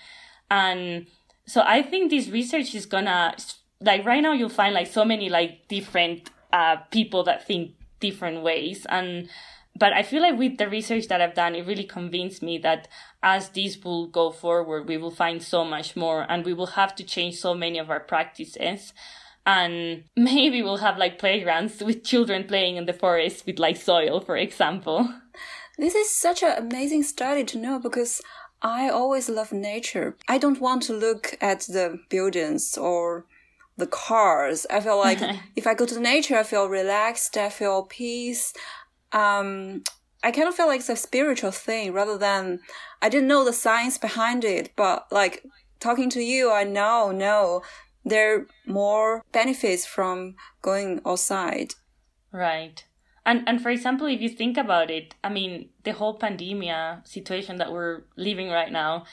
[0.49, 1.07] And
[1.45, 3.35] so I think this research is gonna
[3.81, 8.43] like right now you'll find like so many like different uh people that think different
[8.43, 9.29] ways and
[9.75, 12.87] but I feel like with the research that I've done, it really convinced me that
[13.23, 16.93] as this will go forward, we will find so much more and we will have
[16.95, 18.93] to change so many of our practices.
[19.45, 24.19] And maybe we'll have like playgrounds with children playing in the forest with like soil,
[24.19, 25.09] for example.
[25.77, 28.21] This is such an amazing study to know because
[28.61, 30.15] I always love nature.
[30.27, 33.25] I don't want to look at the buildings or
[33.77, 34.67] the cars.
[34.69, 35.19] I feel like
[35.55, 38.53] if I go to nature, I feel relaxed, I feel peace
[39.13, 39.83] um,
[40.23, 42.61] I kind of feel like it's a spiritual thing rather than
[43.01, 45.43] I didn't know the science behind it, but like
[45.79, 47.61] talking to you, I now know, no,
[48.05, 51.75] there are more benefits from going outside.
[52.31, 52.83] Right.
[53.25, 57.57] And and for example, if you think about it, I mean, the whole pandemia situation
[57.57, 59.05] that we're living right now,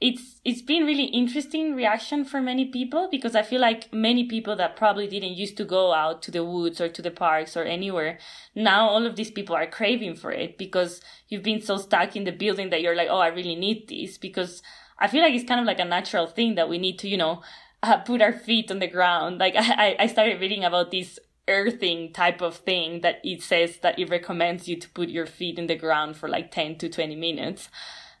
[0.00, 4.56] it's it's been really interesting reaction for many people because I feel like many people
[4.56, 7.64] that probably didn't used to go out to the woods or to the parks or
[7.64, 8.18] anywhere,
[8.54, 12.24] now all of these people are craving for it because you've been so stuck in
[12.24, 14.62] the building that you're like, oh, I really need this because
[14.98, 17.18] I feel like it's kind of like a natural thing that we need to, you
[17.18, 17.42] know,
[17.82, 19.38] uh, put our feet on the ground.
[19.38, 23.98] Like I, I started reading about this earthing type of thing that it says that
[23.98, 27.16] it recommends you to put your feet in the ground for like 10 to 20
[27.16, 27.68] minutes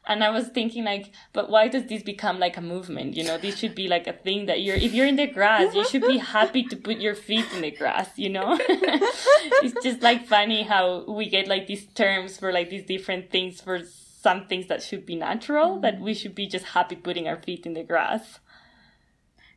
[0.06, 3.16] and i was thinking like but why does this become like a movement?
[3.16, 5.74] You know this should be like a thing that you're if you're in the grass
[5.74, 8.58] you should be happy to put your feet in the grass you know?
[9.62, 13.60] It's just like funny how we get like these terms for like these different things
[13.60, 13.80] for
[14.22, 15.82] some things that should be natural mm.
[15.82, 18.40] that we should be just happy putting our feet in the grass.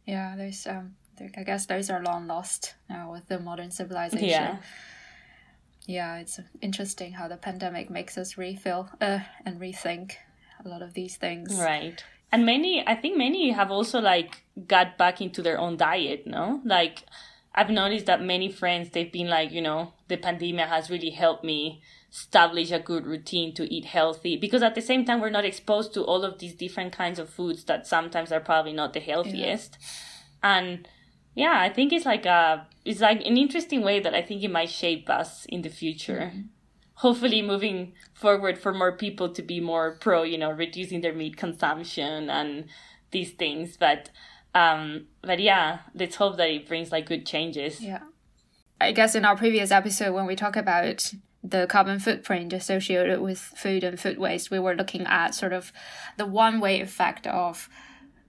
[0.05, 0.95] Yeah there's um
[1.37, 4.27] i guess those are long lost now with the modern civilization.
[4.27, 4.57] Yeah.
[5.85, 10.13] Yeah, it's interesting how the pandemic makes us refill uh, and rethink
[10.65, 11.55] a lot of these things.
[11.59, 12.03] Right.
[12.31, 16.61] And many, I think many have also like got back into their own diet, no?
[16.65, 17.03] Like,
[17.53, 21.43] I've noticed that many friends, they've been like, you know, the pandemic has really helped
[21.43, 25.45] me establish a good routine to eat healthy because at the same time, we're not
[25.45, 28.99] exposed to all of these different kinds of foods that sometimes are probably not the
[28.99, 29.77] healthiest.
[29.79, 30.57] Yeah.
[30.57, 30.87] And
[31.35, 34.51] yeah, I think it's like a, it's like an interesting way that I think it
[34.51, 36.31] might shape us in the future.
[36.33, 36.41] Mm-hmm
[36.95, 41.37] hopefully moving forward for more people to be more pro, you know, reducing their meat
[41.37, 42.65] consumption and
[43.11, 43.77] these things.
[43.77, 44.09] But
[44.55, 47.81] um but yeah, let's hope that it brings like good changes.
[47.81, 48.01] Yeah.
[48.79, 51.13] I guess in our previous episode when we talk about
[51.43, 55.73] the carbon footprint associated with food and food waste, we were looking at sort of
[56.17, 57.69] the one way effect of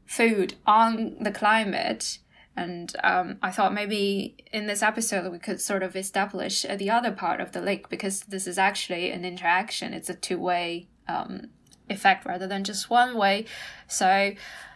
[0.07, 2.19] food on the climate
[2.57, 6.91] and um, I thought maybe in this episode we could sort of establish uh, the
[6.91, 9.93] other part of the link because this is actually an interaction.
[9.93, 11.49] It's a two way um,
[11.89, 13.47] effect rather than just one way.
[13.89, 14.33] So,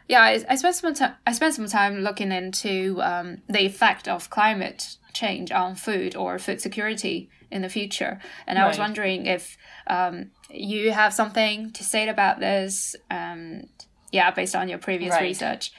[0.08, 1.14] yeah, I, I spent some time.
[1.26, 6.38] I spent some time looking into um, the effect of climate change on food or
[6.38, 8.64] food security in the future, and right.
[8.64, 9.56] I was wondering if
[9.86, 12.96] um, you have something to say about this.
[13.10, 13.68] Um,
[14.10, 15.22] yeah, based on your previous right.
[15.22, 15.72] research.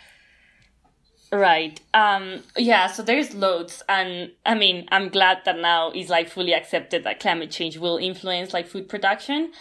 [1.31, 1.79] Right.
[1.93, 6.53] Um yeah, so there's loads and I mean, I'm glad that now is like fully
[6.55, 9.51] accepted that climate change will influence like food production.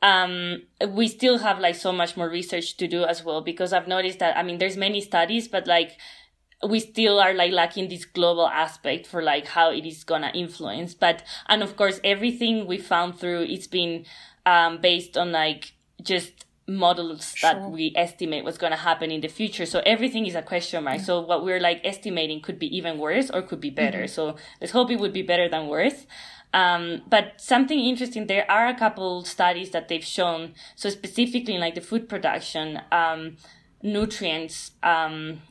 [0.00, 3.88] Um we still have like so much more research to do as well because I've
[3.88, 5.98] noticed that I mean, there's many studies but like
[6.66, 10.94] we still are like lacking this global aspect for like how it is gonna influence.
[10.94, 14.06] But and of course everything we found through it's been
[14.46, 15.72] um based on like
[16.02, 17.50] just models sure.
[17.50, 19.64] that we estimate what's going to happen in the future.
[19.64, 20.98] So everything is a question mark.
[20.98, 21.04] Yeah.
[21.04, 24.00] So what we're like estimating could be even worse or could be better.
[24.00, 24.14] Mm-hmm.
[24.14, 26.06] So let's hope it would be better than worse.
[26.52, 30.54] Um, but something interesting, there are a couple studies that they've shown.
[30.76, 33.36] So specifically in like the food production, um,
[33.82, 35.42] nutrients, um,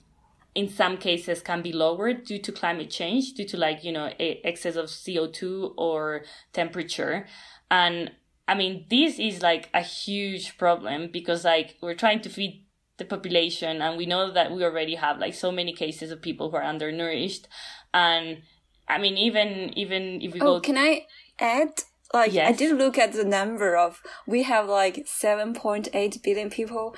[0.53, 4.11] in some cases can be lowered due to climate change, due to like, you know,
[4.19, 7.27] excess of CO2 or temperature.
[7.69, 8.11] And
[8.47, 12.63] I mean, this is like a huge problem because like we're trying to feed
[12.97, 16.49] the population and we know that we already have like so many cases of people
[16.49, 17.47] who are undernourished.
[17.93, 18.43] And
[18.87, 20.59] I mean, even, even if we oh, go.
[20.61, 21.05] can I
[21.39, 21.81] add?
[22.13, 22.49] Like, yes.
[22.49, 26.95] I did look at the number of, we have like 7.8 billion people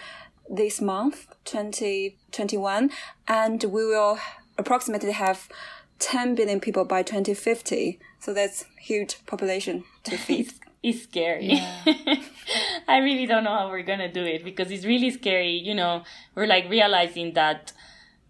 [0.47, 2.91] this month, 2021,
[3.28, 4.20] and we will
[4.58, 5.50] approximately have
[5.97, 8.00] 10 billion people by 2050.
[8.20, 11.53] So that's huge population to feed is scary.
[11.53, 11.84] Yeah.
[12.88, 15.51] I really don't know how we're gonna do it because it's really scary.
[15.51, 16.03] You know,
[16.36, 17.73] we're like realizing that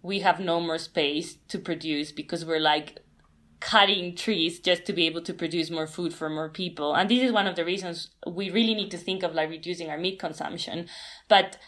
[0.02, 3.00] we have no more space to produce because we're like
[3.60, 6.94] cutting trees just to be able to produce more food for more people.
[6.94, 9.90] And this is one of the reasons we really need to think of like reducing
[9.90, 10.88] our meat consumption.
[11.28, 11.58] But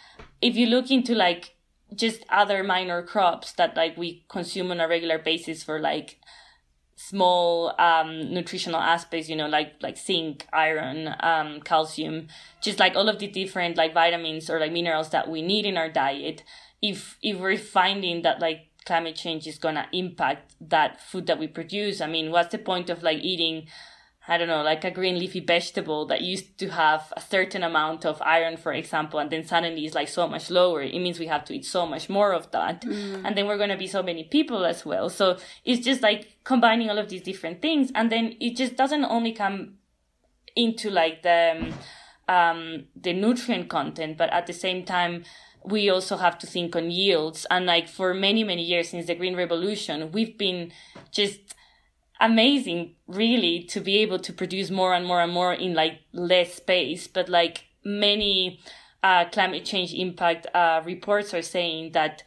[0.41, 1.55] if you look into like
[1.95, 6.19] just other minor crops that like we consume on a regular basis for like
[7.09, 12.29] small um, nutritional aspects, you know, like like zinc, iron, um, calcium,
[12.61, 15.77] just like all of the different like vitamins or like minerals that we need in
[15.77, 16.45] our diet.
[16.81, 21.49] If if we're finding that like climate change is gonna impact that food that we
[21.49, 23.67] produce, I mean, what's the point of like eating
[24.29, 28.07] I don't know, like a green leafy vegetable that used to have a certain amount
[28.07, 30.81] of iron, for example, and then suddenly is like so much lower.
[30.81, 32.83] It means we have to eat so much more of that.
[32.83, 33.23] Mm.
[33.25, 35.11] And then we're going to be so many people as well.
[35.11, 37.91] So it's just like combining all of these different things.
[37.97, 39.79] And then it just doesn't only come
[40.55, 41.73] into like the,
[42.29, 45.25] um, the nutrient content, but at the same time,
[45.65, 47.45] we also have to think on yields.
[47.51, 50.73] And like for many, many years since the Green Revolution, we've been
[51.11, 51.55] just
[52.23, 56.55] amazing, really, to be able to produce more and more and more in like less
[56.55, 57.07] space.
[57.07, 58.61] But like many
[59.03, 62.23] uh, climate change impact uh, reports are saying that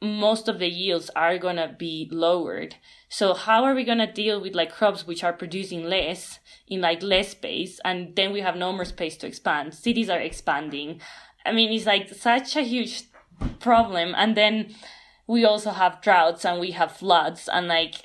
[0.00, 2.76] most of the yields are going to be lowered.
[3.08, 6.80] So how are we going to deal with like crops which are producing less in
[6.80, 9.74] like less space and then we have no more space to expand.
[9.74, 11.00] Cities are expanding.
[11.44, 13.04] I mean, it's like such a huge
[13.58, 14.14] problem.
[14.16, 14.74] And then
[15.26, 17.96] we also have droughts and we have floods and like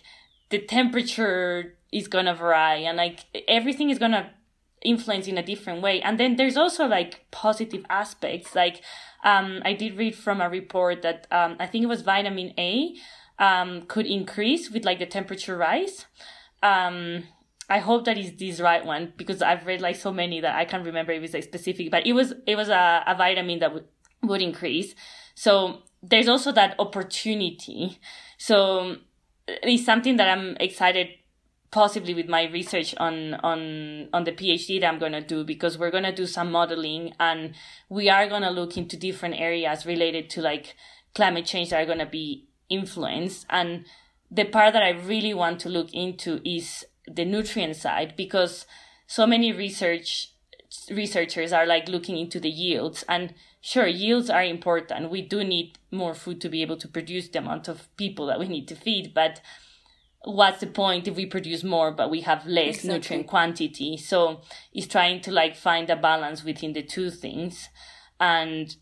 [0.54, 4.30] the temperature is going to vary and like everything is going to
[4.84, 6.00] influence in a different way.
[6.00, 8.54] And then there's also like positive aspects.
[8.54, 8.84] Like,
[9.24, 12.94] um, I did read from a report that, um, I think it was vitamin A,
[13.40, 16.06] um, could increase with like the temperature rise.
[16.62, 17.24] Um,
[17.68, 20.66] I hope that is this right one because I've read like so many that I
[20.66, 23.74] can't remember if it's like specific, but it was it was a, a vitamin that
[23.74, 23.88] would
[24.22, 24.94] would increase.
[25.34, 28.00] So there's also that opportunity.
[28.38, 28.98] So
[29.48, 31.10] it's something that I'm excited
[31.72, 35.78] possibly with my research on on on the PhD that I'm going to do because
[35.78, 37.56] we're going to do some modeling and
[37.90, 40.76] we are going to look into different areas related to like
[41.16, 43.46] climate change that are going to be influenced.
[43.50, 43.86] And
[44.30, 48.66] the part that I really want to look into is the nutrient side because
[49.08, 50.33] so many research
[50.90, 55.78] researchers are like looking into the yields and sure yields are important we do need
[55.92, 58.76] more food to be able to produce the amount of people that we need to
[58.76, 59.40] feed but
[60.26, 62.90] what's the point if we produce more but we have less exactly.
[62.94, 64.42] nutrient quantity so
[64.74, 67.70] it's trying to like find a balance within the two things
[68.20, 68.78] and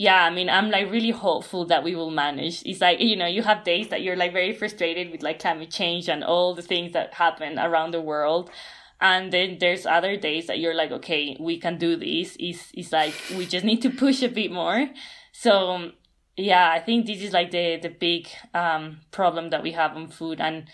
[0.00, 2.62] yeah, I mean, I'm like really hopeful that we will manage.
[2.64, 5.70] It's like, you know, you have days that you're like very frustrated with like climate
[5.70, 8.50] change and all the things that happen around the world.
[9.00, 12.36] And then there's other days that you're like, okay, we can do this.
[12.38, 14.90] It's, it's like, we just need to push a bit more.
[15.32, 15.92] So
[16.36, 20.08] yeah, I think this is like the, the big, um, problem that we have on
[20.08, 20.40] food.
[20.40, 20.68] And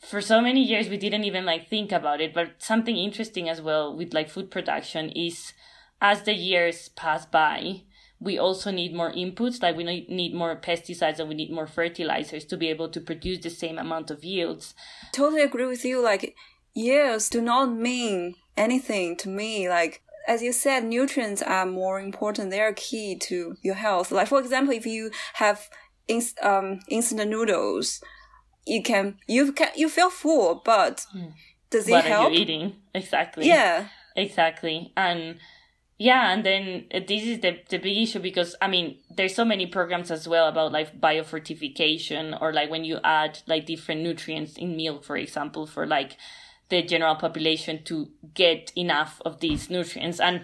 [0.00, 2.32] for so many years, we didn't even like think about it.
[2.32, 5.52] But something interesting as well with like food production is
[6.00, 7.82] as the years pass by,
[8.22, 12.44] we also need more inputs like we need more pesticides and we need more fertilizers
[12.44, 14.74] to be able to produce the same amount of yields
[15.12, 16.36] totally agree with you like
[16.74, 19.68] yields do not mean anything to me.
[19.68, 22.50] Like as you said nutrients are more important.
[22.50, 24.10] They are key to your health.
[24.10, 25.68] Like for example if you have
[26.08, 28.02] inst- um, instant noodles
[28.66, 31.32] you can you can you feel full but mm.
[31.70, 32.76] does it what help are you eating?
[32.94, 33.46] Exactly.
[33.46, 33.88] Yeah.
[34.14, 34.92] Exactly.
[34.96, 35.38] And
[36.02, 39.44] yeah and then uh, this is the, the big issue because i mean there's so
[39.44, 44.56] many programs as well about like biofortification or like when you add like different nutrients
[44.56, 46.16] in milk for example for like
[46.72, 50.18] the general population to get enough of these nutrients.
[50.18, 50.40] And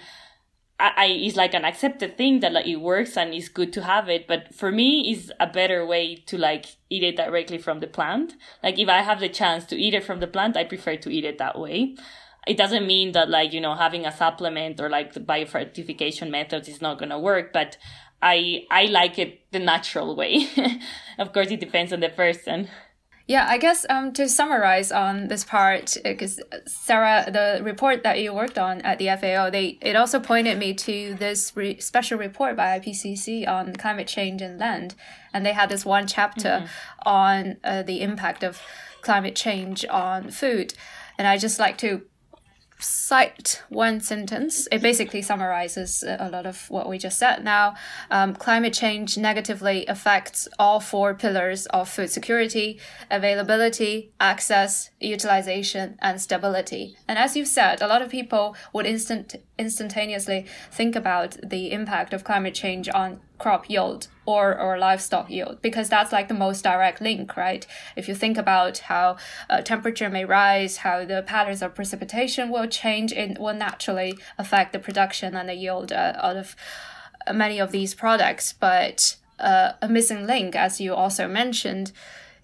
[0.78, 3.82] I, I it's like an accepted thing that like it works and it's good to
[3.82, 4.28] have it.
[4.28, 8.34] But for me is a better way to like eat it directly from the plant.
[8.62, 11.10] Like if i have the chance to eat it from the plant i prefer to
[11.10, 11.96] eat it that way.
[12.46, 16.68] It doesn't mean that like you know having a supplement or like the biofortification methods
[16.68, 17.78] is not going to work but
[18.20, 20.46] i i like it the natural way.
[21.18, 22.68] Of course it depends on the person
[23.28, 28.32] yeah, I guess um, to summarize on this part, because Sarah, the report that you
[28.32, 32.56] worked on at the FAO, they it also pointed me to this re special report
[32.56, 34.94] by IPCC on climate change and land,
[35.34, 37.06] and they had this one chapter mm -hmm.
[37.06, 38.62] on uh, the impact of
[39.02, 40.72] climate change on food,
[41.18, 42.07] and I just like to
[42.78, 44.68] cite one sentence.
[44.70, 47.44] It basically summarizes a lot of what we just said.
[47.44, 47.74] Now,
[48.10, 52.78] um, climate change negatively affects all four pillars of food security,
[53.10, 56.96] availability, access, utilization, and stability.
[57.08, 62.12] And as you've said, a lot of people would instant instantaneously think about the impact
[62.12, 66.62] of climate change on crop yield or, or livestock yield because that's like the most
[66.62, 67.66] direct link, right?
[67.96, 69.16] If you think about how
[69.48, 74.72] uh, temperature may rise, how the patterns of precipitation will change, it will naturally affect
[74.72, 76.56] the production and the yield uh, out of
[77.32, 78.52] many of these products.
[78.52, 81.92] But uh, a missing link, as you also mentioned,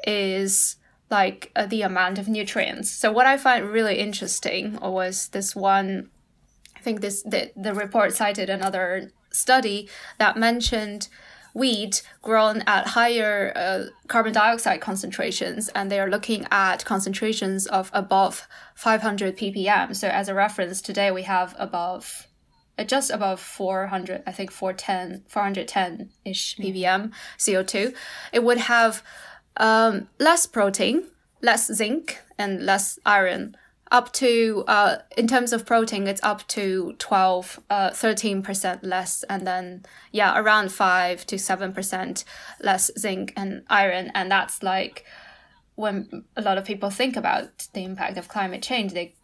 [0.06, 0.76] is
[1.10, 2.90] like uh, the amount of nutrients.
[2.90, 6.10] So what I find really interesting was this one.
[6.76, 9.88] I think this the, the report cited another study
[10.18, 11.08] that mentioned
[11.54, 17.90] wheat grown at higher uh, carbon dioxide concentrations, and they are looking at concentrations of
[17.94, 19.94] above 500 ppm.
[19.94, 22.26] So, as a reference, today we have above
[22.76, 27.94] uh, just above 400 i think 410 410 ish ppm co2
[28.32, 29.02] it would have
[29.58, 31.04] um, less protein
[31.40, 33.56] less zinc and less iron
[33.94, 39.46] up to uh, in terms of protein, it's up to 12, uh, 13% less, and
[39.46, 42.24] then yeah, around five to seven percent
[42.60, 45.04] less zinc and iron, and that's like
[45.76, 49.14] when a lot of people think about the impact of climate change, they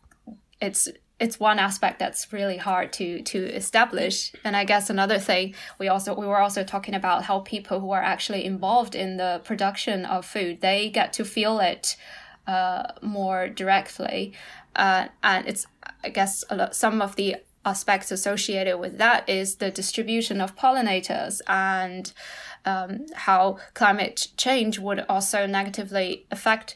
[0.60, 0.88] it's
[1.18, 4.32] it's one aspect that's really hard to to establish.
[4.44, 7.90] And i guess another thing we also we were also talking about how people who
[7.90, 11.96] are actually involved in the production of food they get to feel it
[12.46, 14.32] uh, more directly
[14.76, 15.66] uh, and it's
[16.04, 20.56] i guess a lot, some of the aspects associated with that is the distribution of
[20.56, 22.12] pollinators and
[22.64, 26.74] um, how climate change would also negatively affect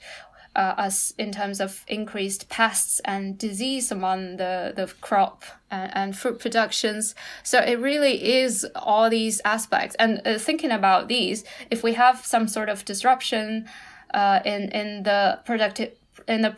[0.57, 6.17] uh, us in terms of increased pests and disease among the, the crop and, and
[6.17, 7.15] fruit productions.
[7.43, 9.97] So it really is all these aspects.
[9.99, 13.69] And uh, thinking about these, if we have some sort of disruption
[14.15, 15.93] uh, in, in the productive
[16.27, 16.57] in the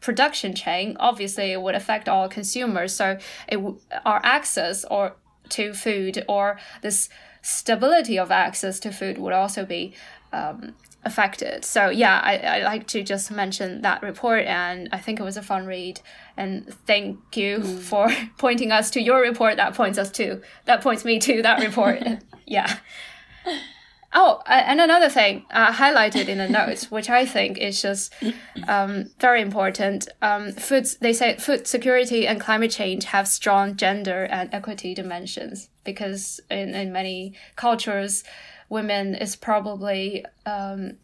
[0.00, 2.94] production chain, obviously it would affect all consumers.
[2.94, 3.18] So
[3.48, 3.58] it
[4.04, 5.16] our access or
[5.50, 7.08] to food or this
[7.42, 9.94] stability of access to food would also be
[10.32, 10.74] um,
[11.04, 11.64] affected.
[11.64, 15.36] So yeah, I, I like to just mention that report, and I think it was
[15.36, 16.00] a fun read.
[16.36, 17.78] And thank you mm.
[17.90, 19.56] for pointing us to your report.
[19.56, 22.02] That points us to that points me to that report.
[22.46, 22.78] yeah.
[24.16, 28.14] Oh, and another thing uh, highlighted in the notes, which I think is just
[28.68, 30.08] um, very important.
[30.22, 35.68] Um, foods, they say food security and climate change have strong gender and equity dimensions
[35.82, 38.22] because in, in many cultures,
[38.68, 40.96] women is probably um,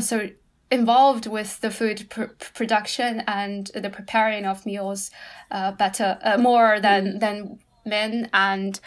[0.00, 0.28] so
[0.70, 2.24] involved with the food pr-
[2.54, 5.12] production and the preparing of meals
[5.52, 7.20] uh, better uh, more than mm.
[7.20, 8.80] than men and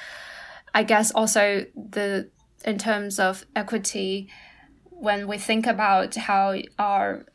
[0.74, 2.30] i guess also the
[2.66, 4.30] in terms of equity
[4.90, 7.26] when we think about how our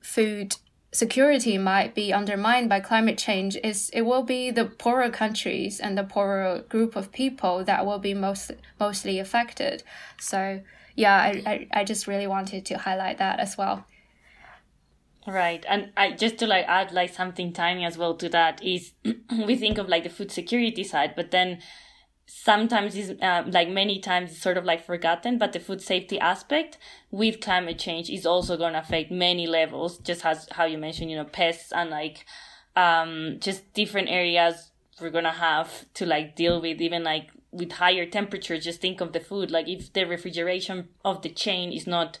[0.00, 0.56] food
[0.94, 5.98] security might be undermined by climate change is it will be the poorer countries and
[5.98, 9.82] the poorer group of people that will be most mostly affected.
[10.20, 10.62] So
[10.94, 13.84] yeah I, I, I just really wanted to highlight that as well.
[15.26, 18.92] Right and i just to like add like something tiny as well to that is
[19.46, 21.60] we think of like the food security side but then
[22.26, 26.18] sometimes is uh, like many times it's sort of like forgotten but the food safety
[26.18, 26.78] aspect
[27.10, 31.10] with climate change is also going to affect many levels just as how you mentioned
[31.10, 32.24] you know pests and like
[32.76, 34.70] um just different areas
[35.00, 39.00] we're going to have to like deal with even like with higher temperatures just think
[39.00, 39.50] of the food.
[39.50, 42.18] Like if the refrigeration of the chain is not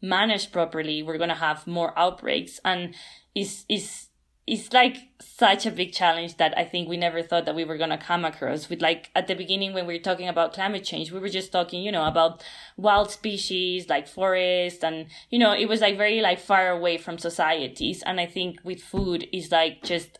[0.00, 2.94] managed properly we're going to have more outbreaks and
[3.36, 4.08] is is
[4.44, 7.76] it's like such a big challenge that I think we never thought that we were
[7.76, 8.68] going to come across.
[8.68, 11.52] With like at the beginning when we were talking about climate change we were just
[11.52, 12.42] talking you know about
[12.76, 17.18] wild species like forests and you know it was like very like far away from
[17.18, 18.02] societies.
[18.04, 20.18] And I think with food is like just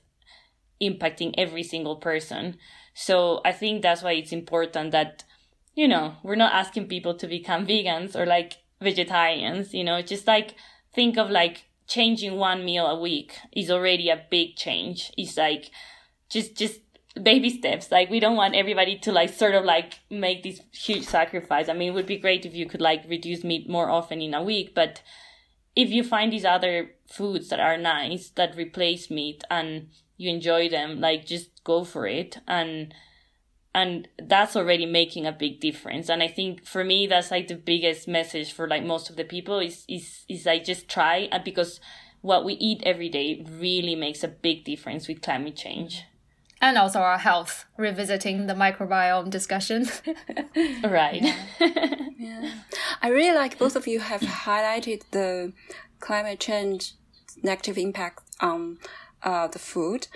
[0.81, 2.57] impacting every single person.
[2.95, 5.25] So I think that's why it's important that
[5.75, 10.01] you know we're not asking people to become vegans or like vegetarians you know.
[10.01, 10.55] Just like
[10.95, 15.13] think of like changing one meal a week is already a big change.
[15.19, 15.71] It's like
[16.31, 16.81] just just
[17.23, 17.91] baby steps.
[17.91, 21.69] Like we don't want everybody to like sort of like make this huge sacrifice.
[21.69, 24.35] I mean, it would be great if you could like reduce meat more often in
[24.35, 25.03] a week, but
[25.75, 30.69] if you find these other foods that are nice that replace meat and you enjoy
[30.69, 32.95] them, like just go for it and
[33.75, 36.09] and that's already making a big difference.
[36.09, 39.25] And i think for me that's like the biggest message for like most of the
[39.25, 41.81] people is is is like just try uh, because
[42.21, 46.05] what we eat every day really makes a big difference with climate change.
[46.61, 49.89] And also our health revisiting the microbiome discussion.
[50.85, 51.23] Right.
[51.23, 51.97] Yeah.
[52.19, 52.51] yeah.
[53.01, 55.53] i really like both of you have highlighted the
[56.01, 56.93] climate change
[57.43, 58.79] negative impact on
[59.23, 60.09] uh, the food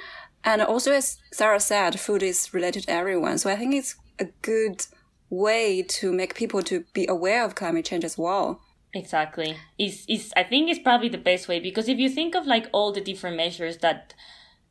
[0.47, 3.37] and also, as Sarah said, food is related to everyone.
[3.39, 4.87] So I think it's a good
[5.29, 8.61] way to make people to be aware of climate change as well.
[8.95, 9.57] Exactly.
[9.77, 12.69] Is is I think it's probably the best way because if you think of like
[12.73, 14.15] all the different measures that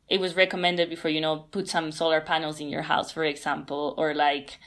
[0.08, 3.94] it was recommended before, you know, put some solar panels in your house, for example,
[3.98, 4.58] or like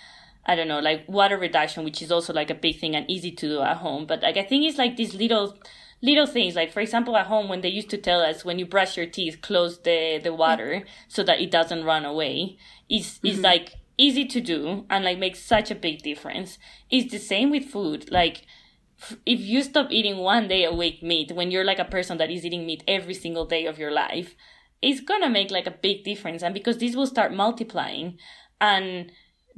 [0.45, 3.31] I don't know, like water reduction, which is also like a big thing and easy
[3.31, 4.06] to do at home.
[4.06, 5.57] But like I think it's like these little
[6.01, 8.65] little things like for example at home when they used to tell us when you
[8.65, 12.57] brush your teeth close the the water so that it doesn't run away
[12.89, 13.27] is mm-hmm.
[13.27, 16.57] is like easy to do and like makes such a big difference.
[16.89, 18.09] It's the same with food.
[18.09, 18.45] Like
[19.26, 22.31] if you stop eating one day a week meat when you're like a person that
[22.31, 24.35] is eating meat every single day of your life
[24.81, 26.41] it's gonna make like a big difference.
[26.41, 28.17] And because this will start multiplying
[28.61, 29.11] and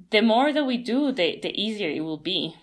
[0.10, 2.56] the more that we do the the easier it will be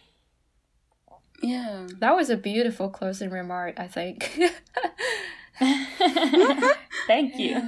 [1.43, 1.86] yeah.
[1.98, 4.39] That was a beautiful closing remark, I think.
[7.06, 7.62] Thank you.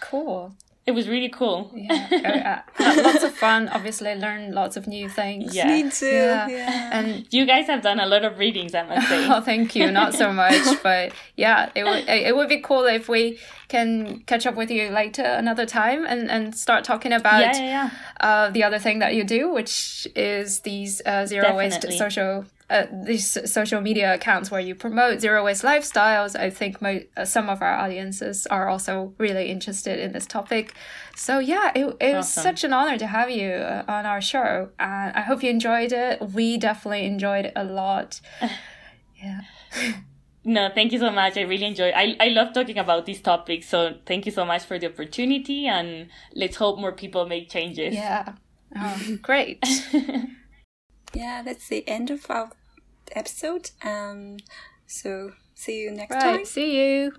[0.00, 0.54] cool.
[0.88, 1.70] It was really cool.
[1.74, 3.68] Yeah, uh, lots of fun.
[3.68, 5.54] Obviously, learn lots of new things.
[5.54, 5.66] Yeah.
[5.66, 6.06] Me too.
[6.06, 6.48] Yeah.
[6.48, 6.90] Yeah.
[6.94, 9.28] and You guys have done a lot of readings, I must say.
[9.30, 9.90] oh, thank you.
[9.90, 13.38] Not so much, but yeah, it would it would be cool if we
[13.68, 17.66] can catch up with you later another time and and start talking about yeah, yeah,
[17.66, 17.90] yeah.
[18.20, 22.44] uh, the other thing that you do, which is these uh, zero waste social.
[22.70, 26.38] Uh, these social media accounts where you promote zero waste lifestyles.
[26.38, 30.74] I think mo- uh, some of our audiences are also really interested in this topic.
[31.16, 34.68] So yeah, it, it was such an honor to have you uh, on our show,
[34.78, 36.20] and I hope you enjoyed it.
[36.20, 38.20] We definitely enjoyed it a lot.
[39.20, 39.40] Yeah.
[40.48, 41.36] No, thank you so much.
[41.36, 41.90] I really enjoy.
[41.94, 43.68] I I love talking about these topics.
[43.68, 47.94] So thank you so much for the opportunity, and let's hope more people make changes.
[47.94, 48.32] Yeah.
[48.74, 49.62] Oh, great.
[51.14, 52.50] yeah, that's the end of our
[53.12, 53.72] episode.
[53.82, 54.38] Um,
[54.86, 56.38] so see you next right.
[56.38, 56.44] time.
[56.46, 57.12] See you.